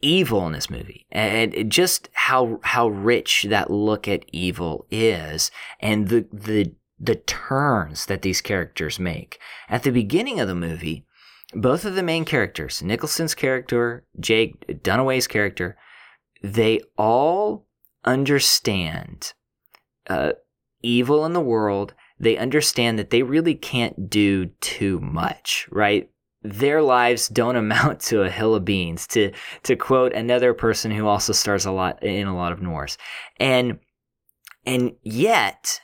[0.00, 6.08] evil in this movie and just how how rich that look at evil is and
[6.08, 11.04] the the the turns that these characters make at the beginning of the movie
[11.54, 15.76] both of the main characters, Nicholson's character, Jake Dunaway's character,
[16.42, 17.66] they all
[18.04, 19.32] understand
[20.08, 20.32] uh,
[20.82, 21.94] evil in the world.
[22.20, 26.10] They understand that they really can't do too much, right?
[26.52, 29.32] Their lives don't amount to a hill of beans, to
[29.64, 32.98] to quote another person who also stars a lot in a lot of noirs,
[33.38, 33.78] and
[34.66, 35.80] and yet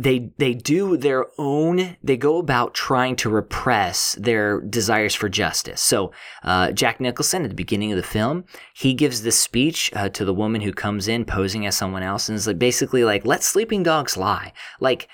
[0.00, 5.82] they they do their own they go about trying to repress their desires for justice.
[5.82, 6.12] So
[6.42, 8.44] uh, jack nicholson at the beginning of the film
[8.74, 12.30] he gives this speech uh, to the woman who comes in posing as someone else
[12.30, 14.54] and is like basically like let sleeping dogs lie.
[14.80, 15.08] Like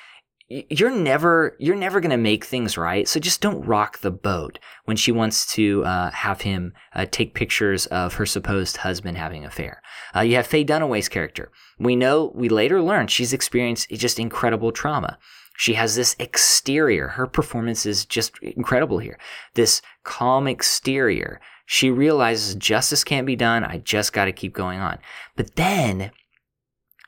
[0.48, 4.60] you're never you're never going to make things right so just don't rock the boat
[4.84, 9.42] when she wants to uh, have him uh, take pictures of her supposed husband having
[9.42, 9.82] an affair.
[10.14, 11.50] Uh, you have faye dunaway's character.
[11.78, 15.18] We know we later learn she's experienced just incredible trauma.
[15.58, 19.18] She has this exterior her performance is just incredible here.
[19.54, 24.78] This calm exterior she realizes justice can't be done i just got to keep going
[24.78, 24.98] on.
[25.34, 26.12] But then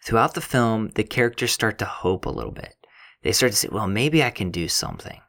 [0.02, 2.74] throughout the film the characters start to hope a little bit
[3.22, 5.20] they start to say, well, maybe I can do something.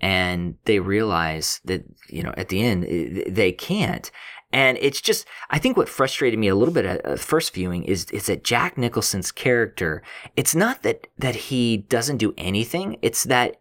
[0.00, 4.10] And they realize that, you know, at the end, eh, they can't.
[4.52, 7.84] And it's just, I think what frustrated me a little bit at uh, first viewing
[7.84, 10.02] is, is that Jack Nicholson's character,
[10.36, 12.98] it's not that, that he doesn't do anything.
[13.00, 13.60] It's that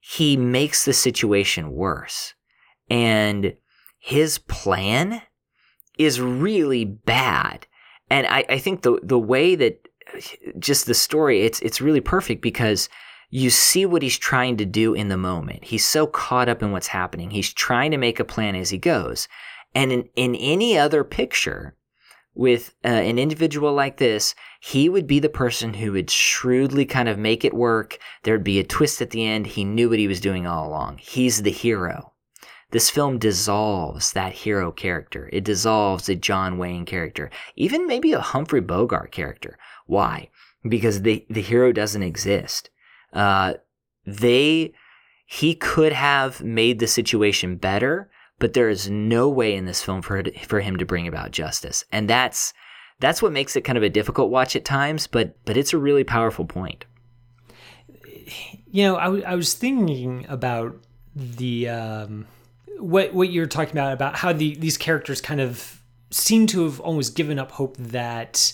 [0.00, 2.34] he makes the situation worse.
[2.90, 3.54] And
[3.98, 5.22] his plan
[5.98, 7.66] is really bad.
[8.10, 10.20] And I, I think the, the way that uh,
[10.58, 12.88] just the story, it's, it's really perfect because
[13.30, 15.64] you see what he's trying to do in the moment.
[15.64, 17.30] He's so caught up in what's happening.
[17.30, 19.28] He's trying to make a plan as he goes.
[19.74, 21.76] And in, in any other picture,
[22.34, 27.08] with uh, an individual like this, he would be the person who would shrewdly kind
[27.08, 27.98] of make it work.
[28.24, 29.46] There'd be a twist at the end.
[29.46, 30.98] He knew what he was doing all along.
[30.98, 32.12] He's the hero.
[32.72, 35.30] This film dissolves that hero character.
[35.32, 39.56] It dissolves a John Wayne character, even maybe a Humphrey Bogart character.
[39.86, 40.30] Why?
[40.68, 42.70] Because the, the hero doesn't exist.
[43.14, 43.54] Uh,
[44.04, 44.72] they
[45.26, 50.02] he could have made the situation better, but there is no way in this film
[50.02, 52.52] for for him to bring about justice, and that's
[53.00, 55.06] that's what makes it kind of a difficult watch at times.
[55.06, 56.84] But but it's a really powerful point.
[58.66, 60.76] You know, I, I was thinking about
[61.14, 62.26] the um,
[62.78, 66.80] what what you're talking about about how the these characters kind of seem to have
[66.80, 68.52] almost given up hope that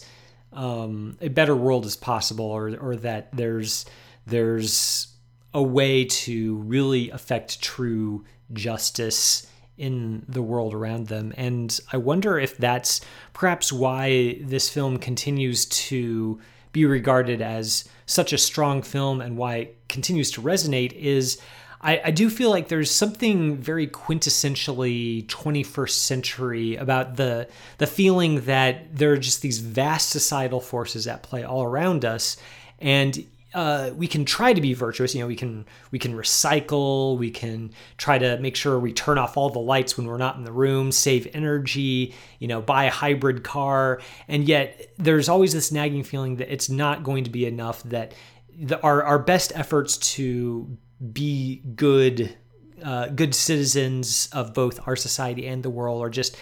[0.53, 3.87] um, a better world is possible, or or that there's
[4.31, 5.09] there's
[5.53, 11.33] a way to really affect true justice in the world around them.
[11.37, 13.01] And I wonder if that's
[13.33, 16.39] perhaps why this film continues to
[16.73, 21.41] be regarded as such a strong film and why it continues to resonate is
[21.83, 28.43] I, I, do feel like there's something very quintessentially 21st century about the the feeling
[28.43, 32.37] that there are just these vast societal forces at play all around us
[32.81, 35.15] and uh, we can try to be virtuous.
[35.15, 37.19] You know, we can we can recycle.
[37.19, 40.37] We can try to make sure we turn off all the lights when we're not
[40.37, 42.15] in the room, save energy.
[42.39, 46.69] You know, buy a hybrid car, and yet there's always this nagging feeling that it's
[46.69, 47.83] not going to be enough.
[47.85, 48.15] That
[48.57, 50.79] the, our our best efforts to
[51.13, 52.37] be good
[52.85, 56.37] uh, good citizens of both our society and the world are just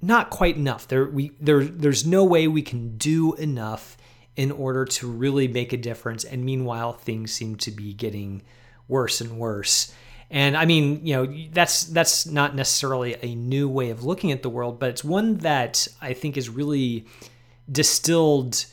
[0.00, 0.88] not quite enough.
[0.88, 3.97] There we there there's no way we can do enough
[4.38, 6.22] in order to really make a difference.
[6.22, 8.42] And meanwhile, things seem to be getting
[8.86, 9.92] worse and worse.
[10.30, 14.42] And I mean, you know, that's that's not necessarily a new way of looking at
[14.42, 17.04] the world, but it's one that I think is really
[17.70, 18.64] distilled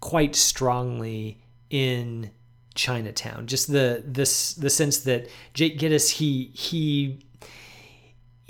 [0.00, 1.40] quite strongly
[1.70, 2.32] in
[2.74, 3.46] Chinatown.
[3.46, 7.20] Just the this the sense that Jake Gittes he he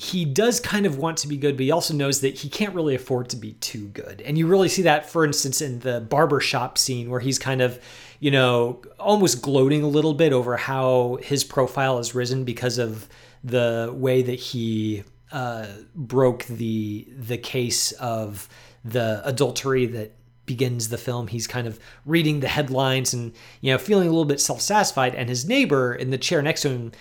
[0.01, 2.72] he does kind of want to be good, but he also knows that he can't
[2.72, 4.22] really afford to be too good.
[4.22, 7.80] And you really see that, for instance, in the barbershop scene where he's kind of,
[8.20, 13.09] you know, almost gloating a little bit over how his profile has risen because of
[13.42, 18.49] the way that he uh, broke the the case of
[18.84, 20.12] the adultery that
[20.49, 24.24] begins the film he's kind of reading the headlines and you know feeling a little
[24.24, 26.92] bit self-satisfied and his neighbor in the chair next to him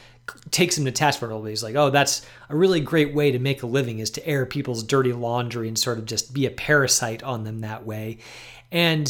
[0.52, 1.50] takes him to task for it.
[1.50, 4.46] He's like, oh, that's a really great way to make a living is to air
[4.46, 8.20] people's dirty laundry and sort of just be a parasite on them that way.
[8.72, 9.08] And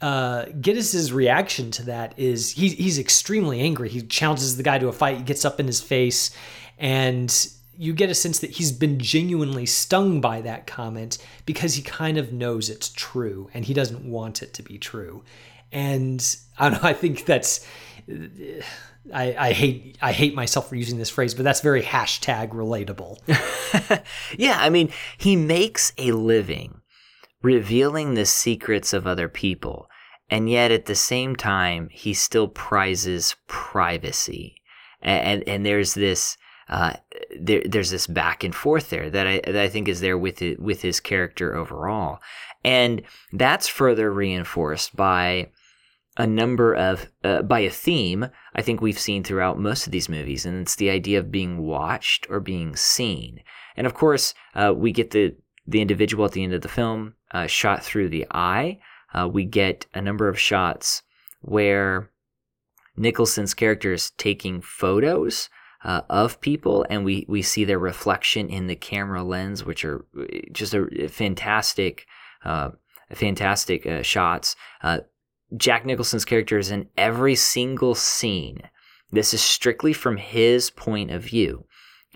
[0.00, 3.88] uh, Gittes's reaction to that is he, he's extremely angry.
[3.88, 5.18] He challenges the guy to a fight.
[5.18, 6.30] He gets up in his face,
[6.78, 7.34] and
[7.76, 12.18] you get a sense that he's been genuinely stung by that comment because he kind
[12.18, 15.22] of knows it's true and he doesn't want it to be true.
[15.72, 16.88] And I don't know.
[16.88, 17.66] I think that's
[19.12, 23.18] I, I, hate I hate myself for using this phrase, but that's very hashtag relatable.
[24.38, 26.80] yeah, I mean, he makes a living
[27.42, 29.88] revealing the secrets of other people,
[30.30, 34.56] and yet at the same time, he still prizes privacy,
[35.02, 36.36] and and, and there's this.
[36.68, 36.94] Uh,
[37.38, 40.40] there, there's this back and forth there that I, that I think is there with
[40.40, 42.20] it, with his character overall,
[42.64, 43.02] and
[43.32, 45.50] that's further reinforced by
[46.16, 50.08] a number of uh, by a theme I think we've seen throughout most of these
[50.08, 53.40] movies, and it's the idea of being watched or being seen.
[53.76, 55.36] And of course, uh, we get the
[55.66, 58.78] the individual at the end of the film uh, shot through the eye.
[59.12, 61.02] Uh, we get a number of shots
[61.40, 62.10] where
[62.96, 65.48] Nicholson's character is taking photos
[65.84, 70.04] uh, of people, and we we see their reflection in the camera lens, which are
[70.18, 72.06] uh, just a fantastic.
[73.12, 74.56] fantastic shots.
[75.56, 78.62] Jack Nicholson's character is in every single scene.
[79.12, 81.66] This is strictly from his point of view.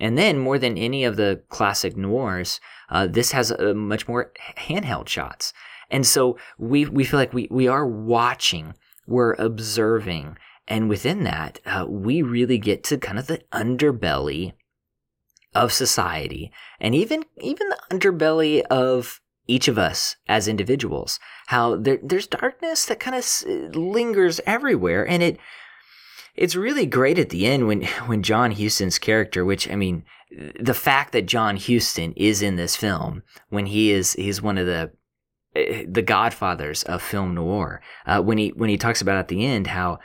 [0.01, 4.33] And then, more than any of the classic noirs, uh, this has a much more
[4.57, 5.53] handheld shots.
[5.91, 8.75] And so we, we feel like we, we are watching,
[9.07, 10.37] we're observing.
[10.69, 14.53] And within that, uh, we really get to kind of the underbelly
[15.55, 21.99] of society and even, even the underbelly of each of us as individuals, how there,
[22.03, 25.09] there's darkness that kind of lingers everywhere.
[25.09, 25.39] And it,
[26.37, 30.05] it's really great at the end when, when John Huston's character, which I mean,
[30.61, 34.67] the fact that John Huston is in this film when he is, he's one of
[34.67, 34.93] the,
[35.57, 39.47] eh, the godfathers of film noir, uh, when he, when he talks about at the
[39.47, 39.99] end how,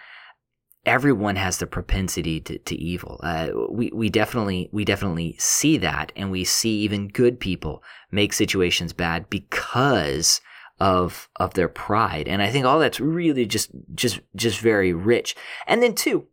[0.86, 3.19] everyone has the propensity to, to evil.
[3.23, 8.34] Uh, we, we definitely we definitely see that, and we see even good people make
[8.34, 10.41] situations bad because
[10.79, 12.27] of of their pride.
[12.27, 15.36] And I think all that's really just just just very rich.
[15.67, 16.27] And then two,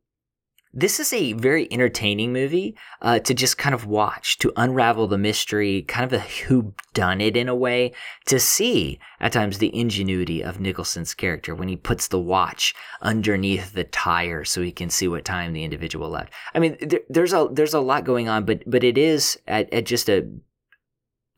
[0.72, 5.18] this is a very entertaining movie uh, to just kind of watch, to unravel the
[5.18, 7.92] mystery, kind of a who done it in a way,
[8.26, 13.72] to see at times the ingenuity of Nicholson's character when he puts the watch underneath
[13.72, 16.32] the tire so he can see what time the individual left.
[16.54, 19.72] I mean, there, there's a there's a lot going on, but but it is at,
[19.72, 20.30] at just a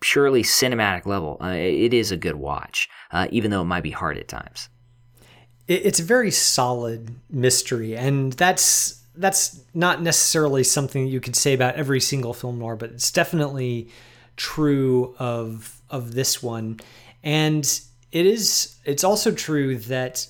[0.01, 1.39] purely cinematic level.
[1.41, 4.69] Uh, it is a good watch, uh, even though it might be hard at times.
[5.69, 11.75] It's a very solid mystery, and that's that's not necessarily something you could say about
[11.75, 13.89] every single film noir, but it's definitely
[14.37, 16.81] true of of this one.
[17.23, 17.65] And
[18.11, 20.27] it is it's also true that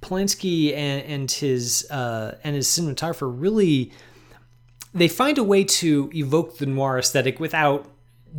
[0.00, 3.92] Polanski and, and his uh, and his cinematographer really
[4.92, 7.86] they find a way to evoke the noir aesthetic without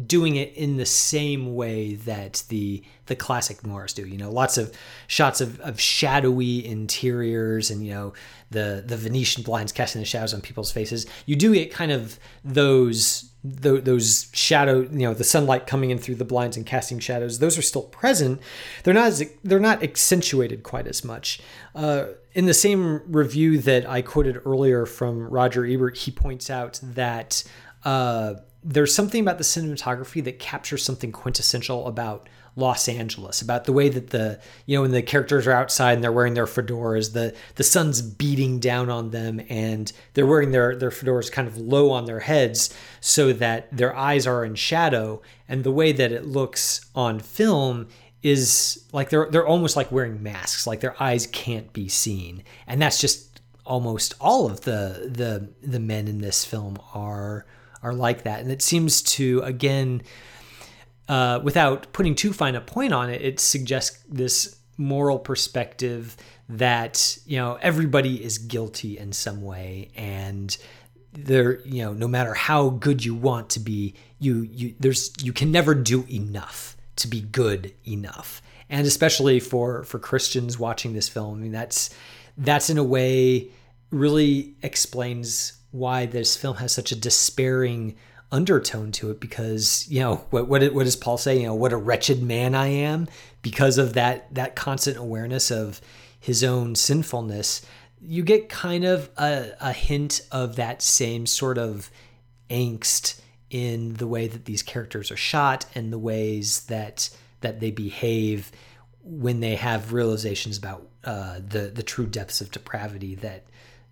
[0.05, 4.07] doing it in the same way that the the classic noirs do.
[4.07, 4.73] You know, lots of
[5.07, 8.13] shots of, of shadowy interiors and you know
[8.49, 11.05] the the Venetian blinds casting the shadows on people's faces.
[11.25, 16.15] You do get kind of those those shadow, you know, the sunlight coming in through
[16.15, 17.39] the blinds and casting shadows.
[17.39, 18.39] Those are still present.
[18.83, 21.41] They're not as they're not accentuated quite as much.
[21.73, 26.79] Uh, in the same review that I quoted earlier from Roger Ebert, he points out
[26.83, 27.43] that.
[27.83, 33.71] Uh, there's something about the cinematography that captures something quintessential about Los Angeles, about the
[33.71, 37.13] way that the you know when the characters are outside and they're wearing their fedoras,
[37.13, 41.57] the the sun's beating down on them and they're wearing their their fedoras kind of
[41.57, 46.11] low on their heads so that their eyes are in shadow, and the way that
[46.11, 47.87] it looks on film
[48.21, 52.81] is like they're they're almost like wearing masks, like their eyes can't be seen, and
[52.81, 57.45] that's just almost all of the the the men in this film are
[57.83, 58.41] are like that.
[58.41, 60.03] And it seems to, again,
[61.07, 66.15] uh, without putting too fine a point on it, it suggests this moral perspective
[66.49, 69.91] that, you know, everybody is guilty in some way.
[69.95, 70.55] And
[71.13, 75.33] there you know no matter how good you want to be you you there's you
[75.33, 81.09] can never do enough to be good enough and especially for for christians watching this
[81.09, 81.89] film i mean that's
[82.37, 83.49] that's in a way
[83.91, 87.95] really explains why this film has such a despairing
[88.31, 91.39] undertone to it because you know what what, what does paul say?
[91.39, 93.07] You know what a wretched man i am.
[93.41, 95.81] Because of that that constant awareness of
[96.19, 97.65] his own sinfulness
[98.01, 101.91] you get kind of a, a hint of that same sort of
[102.49, 107.09] angst in the way that these characters are shot and the ways that
[107.41, 108.51] that they behave
[109.03, 113.45] when they have realizations about uh, the the true depths of depravity that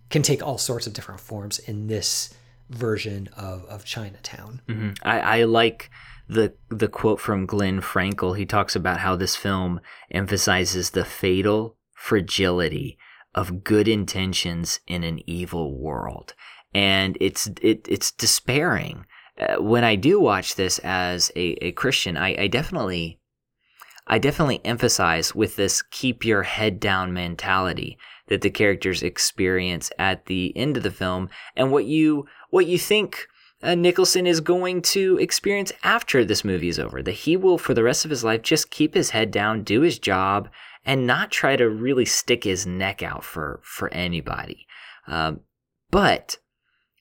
[0.10, 2.34] can take all sorts of different forms in this
[2.70, 4.62] version of of Chinatown.
[4.68, 4.91] Mm-hmm.
[5.03, 5.89] I, I like
[6.28, 8.38] the the quote from Glenn Frankel.
[8.38, 9.82] He talks about how this film
[10.12, 12.97] emphasizes the fatal fragility
[13.36, 16.34] of good intentions in an evil world,
[16.74, 19.05] and it's it it's despairing.
[19.39, 23.20] Uh, when I do watch this as a, a Christian, I, I definitely
[24.05, 27.97] I definitely emphasize with this keep your head down mentality
[28.30, 32.78] that the characters experience at the end of the film and what you what you
[32.78, 33.28] think
[33.62, 37.74] uh, Nicholson is going to experience after this movie is over that he will for
[37.74, 40.50] the rest of his life just keep his head down do his job
[40.86, 44.66] and not try to really stick his neck out for for anybody.
[45.08, 45.42] Um,
[45.92, 46.38] but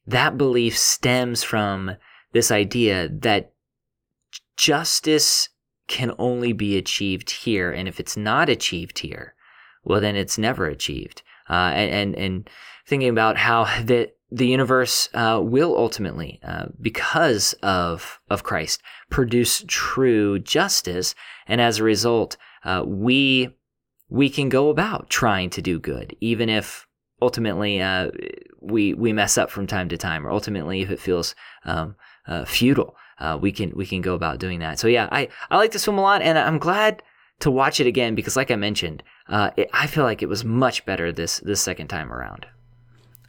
[0.07, 1.97] that belief stems from
[2.33, 3.53] this idea that
[4.57, 5.51] justice
[5.87, 9.35] can only be achieved here and if it's not achieved here
[9.85, 12.51] well then it's never achieved uh, and, and,
[12.87, 19.65] thinking about how the the universe uh, will ultimately, uh, because of of Christ, produce
[19.67, 21.15] true justice,
[21.47, 23.57] and as a result, uh, we
[24.09, 26.87] we can go about trying to do good, even if
[27.23, 28.11] ultimately uh,
[28.61, 32.45] we we mess up from time to time, or ultimately if it feels um, uh,
[32.45, 32.97] futile,
[33.41, 34.79] we can we can go about doing that.
[34.79, 37.03] So yeah, I I like this film a lot, and I'm glad
[37.41, 40.45] to watch it again because, like I mentioned, uh, it, I feel like it was
[40.45, 42.47] much better this this second time around.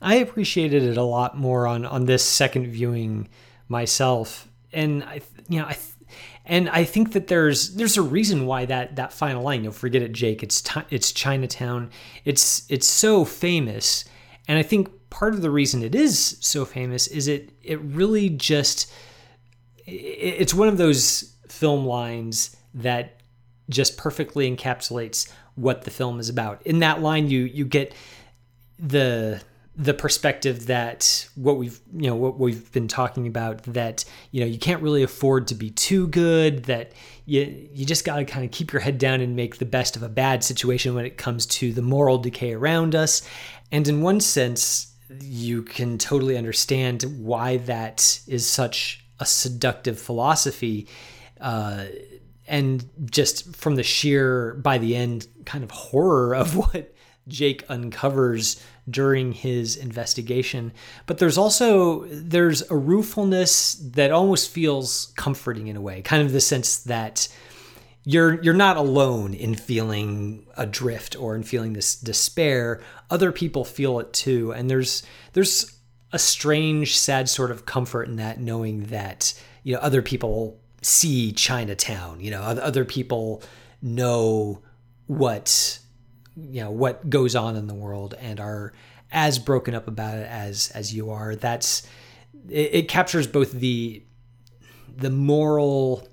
[0.01, 3.29] I appreciated it a lot more on on this second viewing
[3.67, 5.77] myself, and I you know I.
[6.45, 9.71] And I think that there's there's a reason why that that final line, you know,
[9.71, 10.41] forget it, Jake.
[10.41, 11.91] It's it's Chinatown.
[12.25, 14.03] It's it's so famous,
[14.47, 18.29] and I think part of the reason it is so famous is it it really
[18.29, 18.91] just
[19.85, 23.21] it's one of those film lines that
[23.69, 26.61] just perfectly encapsulates what the film is about.
[26.65, 27.93] In that line, you you get
[28.77, 29.41] the
[29.79, 34.45] the perspective that what we've you know what we've been talking about that you know
[34.45, 36.91] you can't really afford to be too good that
[37.25, 39.95] you you just got to kind of keep your head down and make the best
[39.95, 43.21] of a bad situation when it comes to the moral decay around us
[43.71, 50.87] and in one sense you can totally understand why that is such a seductive philosophy
[51.39, 51.85] uh,
[52.49, 56.93] and just from the sheer by the end kind of horror of what
[57.27, 60.73] Jake uncovers during his investigation.
[61.05, 66.31] But there's also there's a ruefulness that almost feels comforting in a way kind of
[66.31, 67.27] the sense that
[68.03, 72.81] you're you're not alone in feeling adrift or in feeling this despair.
[73.11, 74.51] Other people feel it too.
[74.53, 75.77] And there's there's
[76.11, 81.31] a strange sad sort of comfort in that knowing that you know other people see
[81.31, 82.19] Chinatown.
[82.19, 83.41] You know, other people
[83.81, 84.61] know
[85.07, 85.79] what
[86.35, 88.73] you know what goes on in the world and are
[89.11, 91.35] as broken up about it as as you are.
[91.35, 91.87] That's
[92.49, 94.03] it, it captures both the
[94.95, 96.07] the moral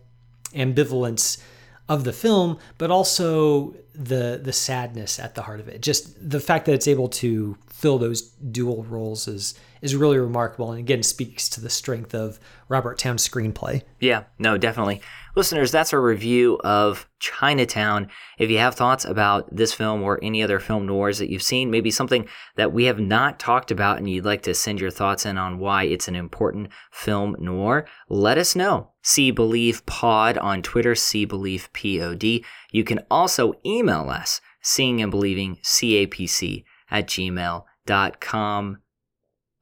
[0.55, 1.43] ambivalence
[1.89, 5.81] of the film, but also the the sadness at the heart of it.
[5.81, 10.71] Just the fact that it's able to fill those dual roles is is really remarkable
[10.71, 13.83] and again speaks to the strength of Robert Towne's screenplay.
[14.01, 15.03] Yeah, no, definitely.
[15.37, 18.09] Listeners, that's our review of Chinatown.
[18.39, 21.71] If you have thoughts about this film or any other film noirs that you've seen,
[21.71, 25.27] maybe something that we have not talked about and you'd like to send your thoughts
[25.27, 28.93] in on why it's an important film noir, let us know.
[29.03, 32.25] See Believe Pod on Twitter, see Believe Pod.
[32.25, 38.79] You can also email us, seeing and believing CAPC at gmail.com.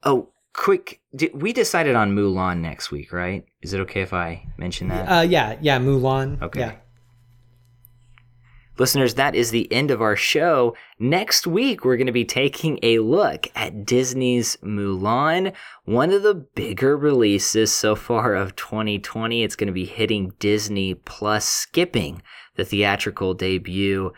[0.03, 1.01] Oh, quick.
[1.33, 3.45] We decided on Mulan next week, right?
[3.61, 5.05] Is it okay if I mention that?
[5.05, 6.41] Uh, yeah, yeah, Mulan.
[6.41, 6.59] Okay.
[6.59, 6.75] Yeah.
[8.77, 10.75] Listeners, that is the end of our show.
[10.99, 15.53] Next week, we're going to be taking a look at Disney's Mulan,
[15.85, 19.43] one of the bigger releases so far of 2020.
[19.43, 22.21] It's going to be hitting Disney Plus, skipping
[22.55, 24.11] the theatrical debut.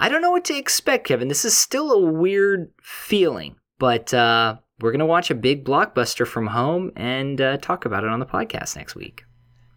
[0.00, 1.28] I don't know what to expect, Kevin.
[1.28, 6.26] This is still a weird feeling, but uh, we're going to watch a big blockbuster
[6.26, 9.24] from home and uh, talk about it on the podcast next week.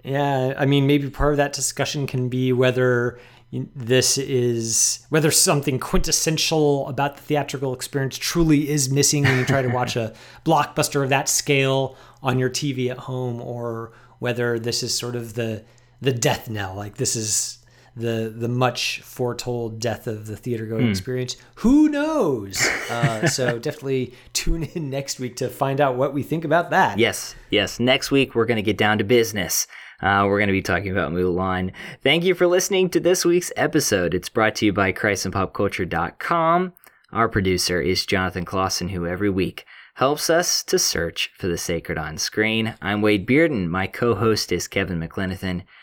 [0.01, 3.19] Yeah, I mean, maybe part of that discussion can be whether
[3.51, 9.61] this is whether something quintessential about the theatrical experience truly is missing when you try
[9.61, 10.13] to watch a
[10.45, 15.33] blockbuster of that scale on your TV at home, or whether this is sort of
[15.33, 15.65] the
[16.01, 16.75] the death knell.
[16.75, 17.62] Like this is
[17.95, 20.89] the the much foretold death of the theater going Hmm.
[20.91, 21.35] experience.
[21.55, 22.65] Who knows?
[22.89, 26.97] Uh, so definitely tune in next week to find out what we think about that.
[26.97, 27.79] Yes, yes.
[27.79, 29.67] Next week, we're going to get down to business.
[30.01, 31.71] Uh, we're going to be talking about Mulan.
[32.01, 34.13] Thank you for listening to this week's episode.
[34.13, 36.73] It's brought to you by ChristandPopCulture.com.
[37.11, 39.65] Our producer is Jonathan Clausen, who every week
[39.95, 42.73] helps us to search for the sacred on screen.
[42.81, 43.67] I'm Wade Bearden.
[43.69, 45.63] My co host is Kevin McLenithan.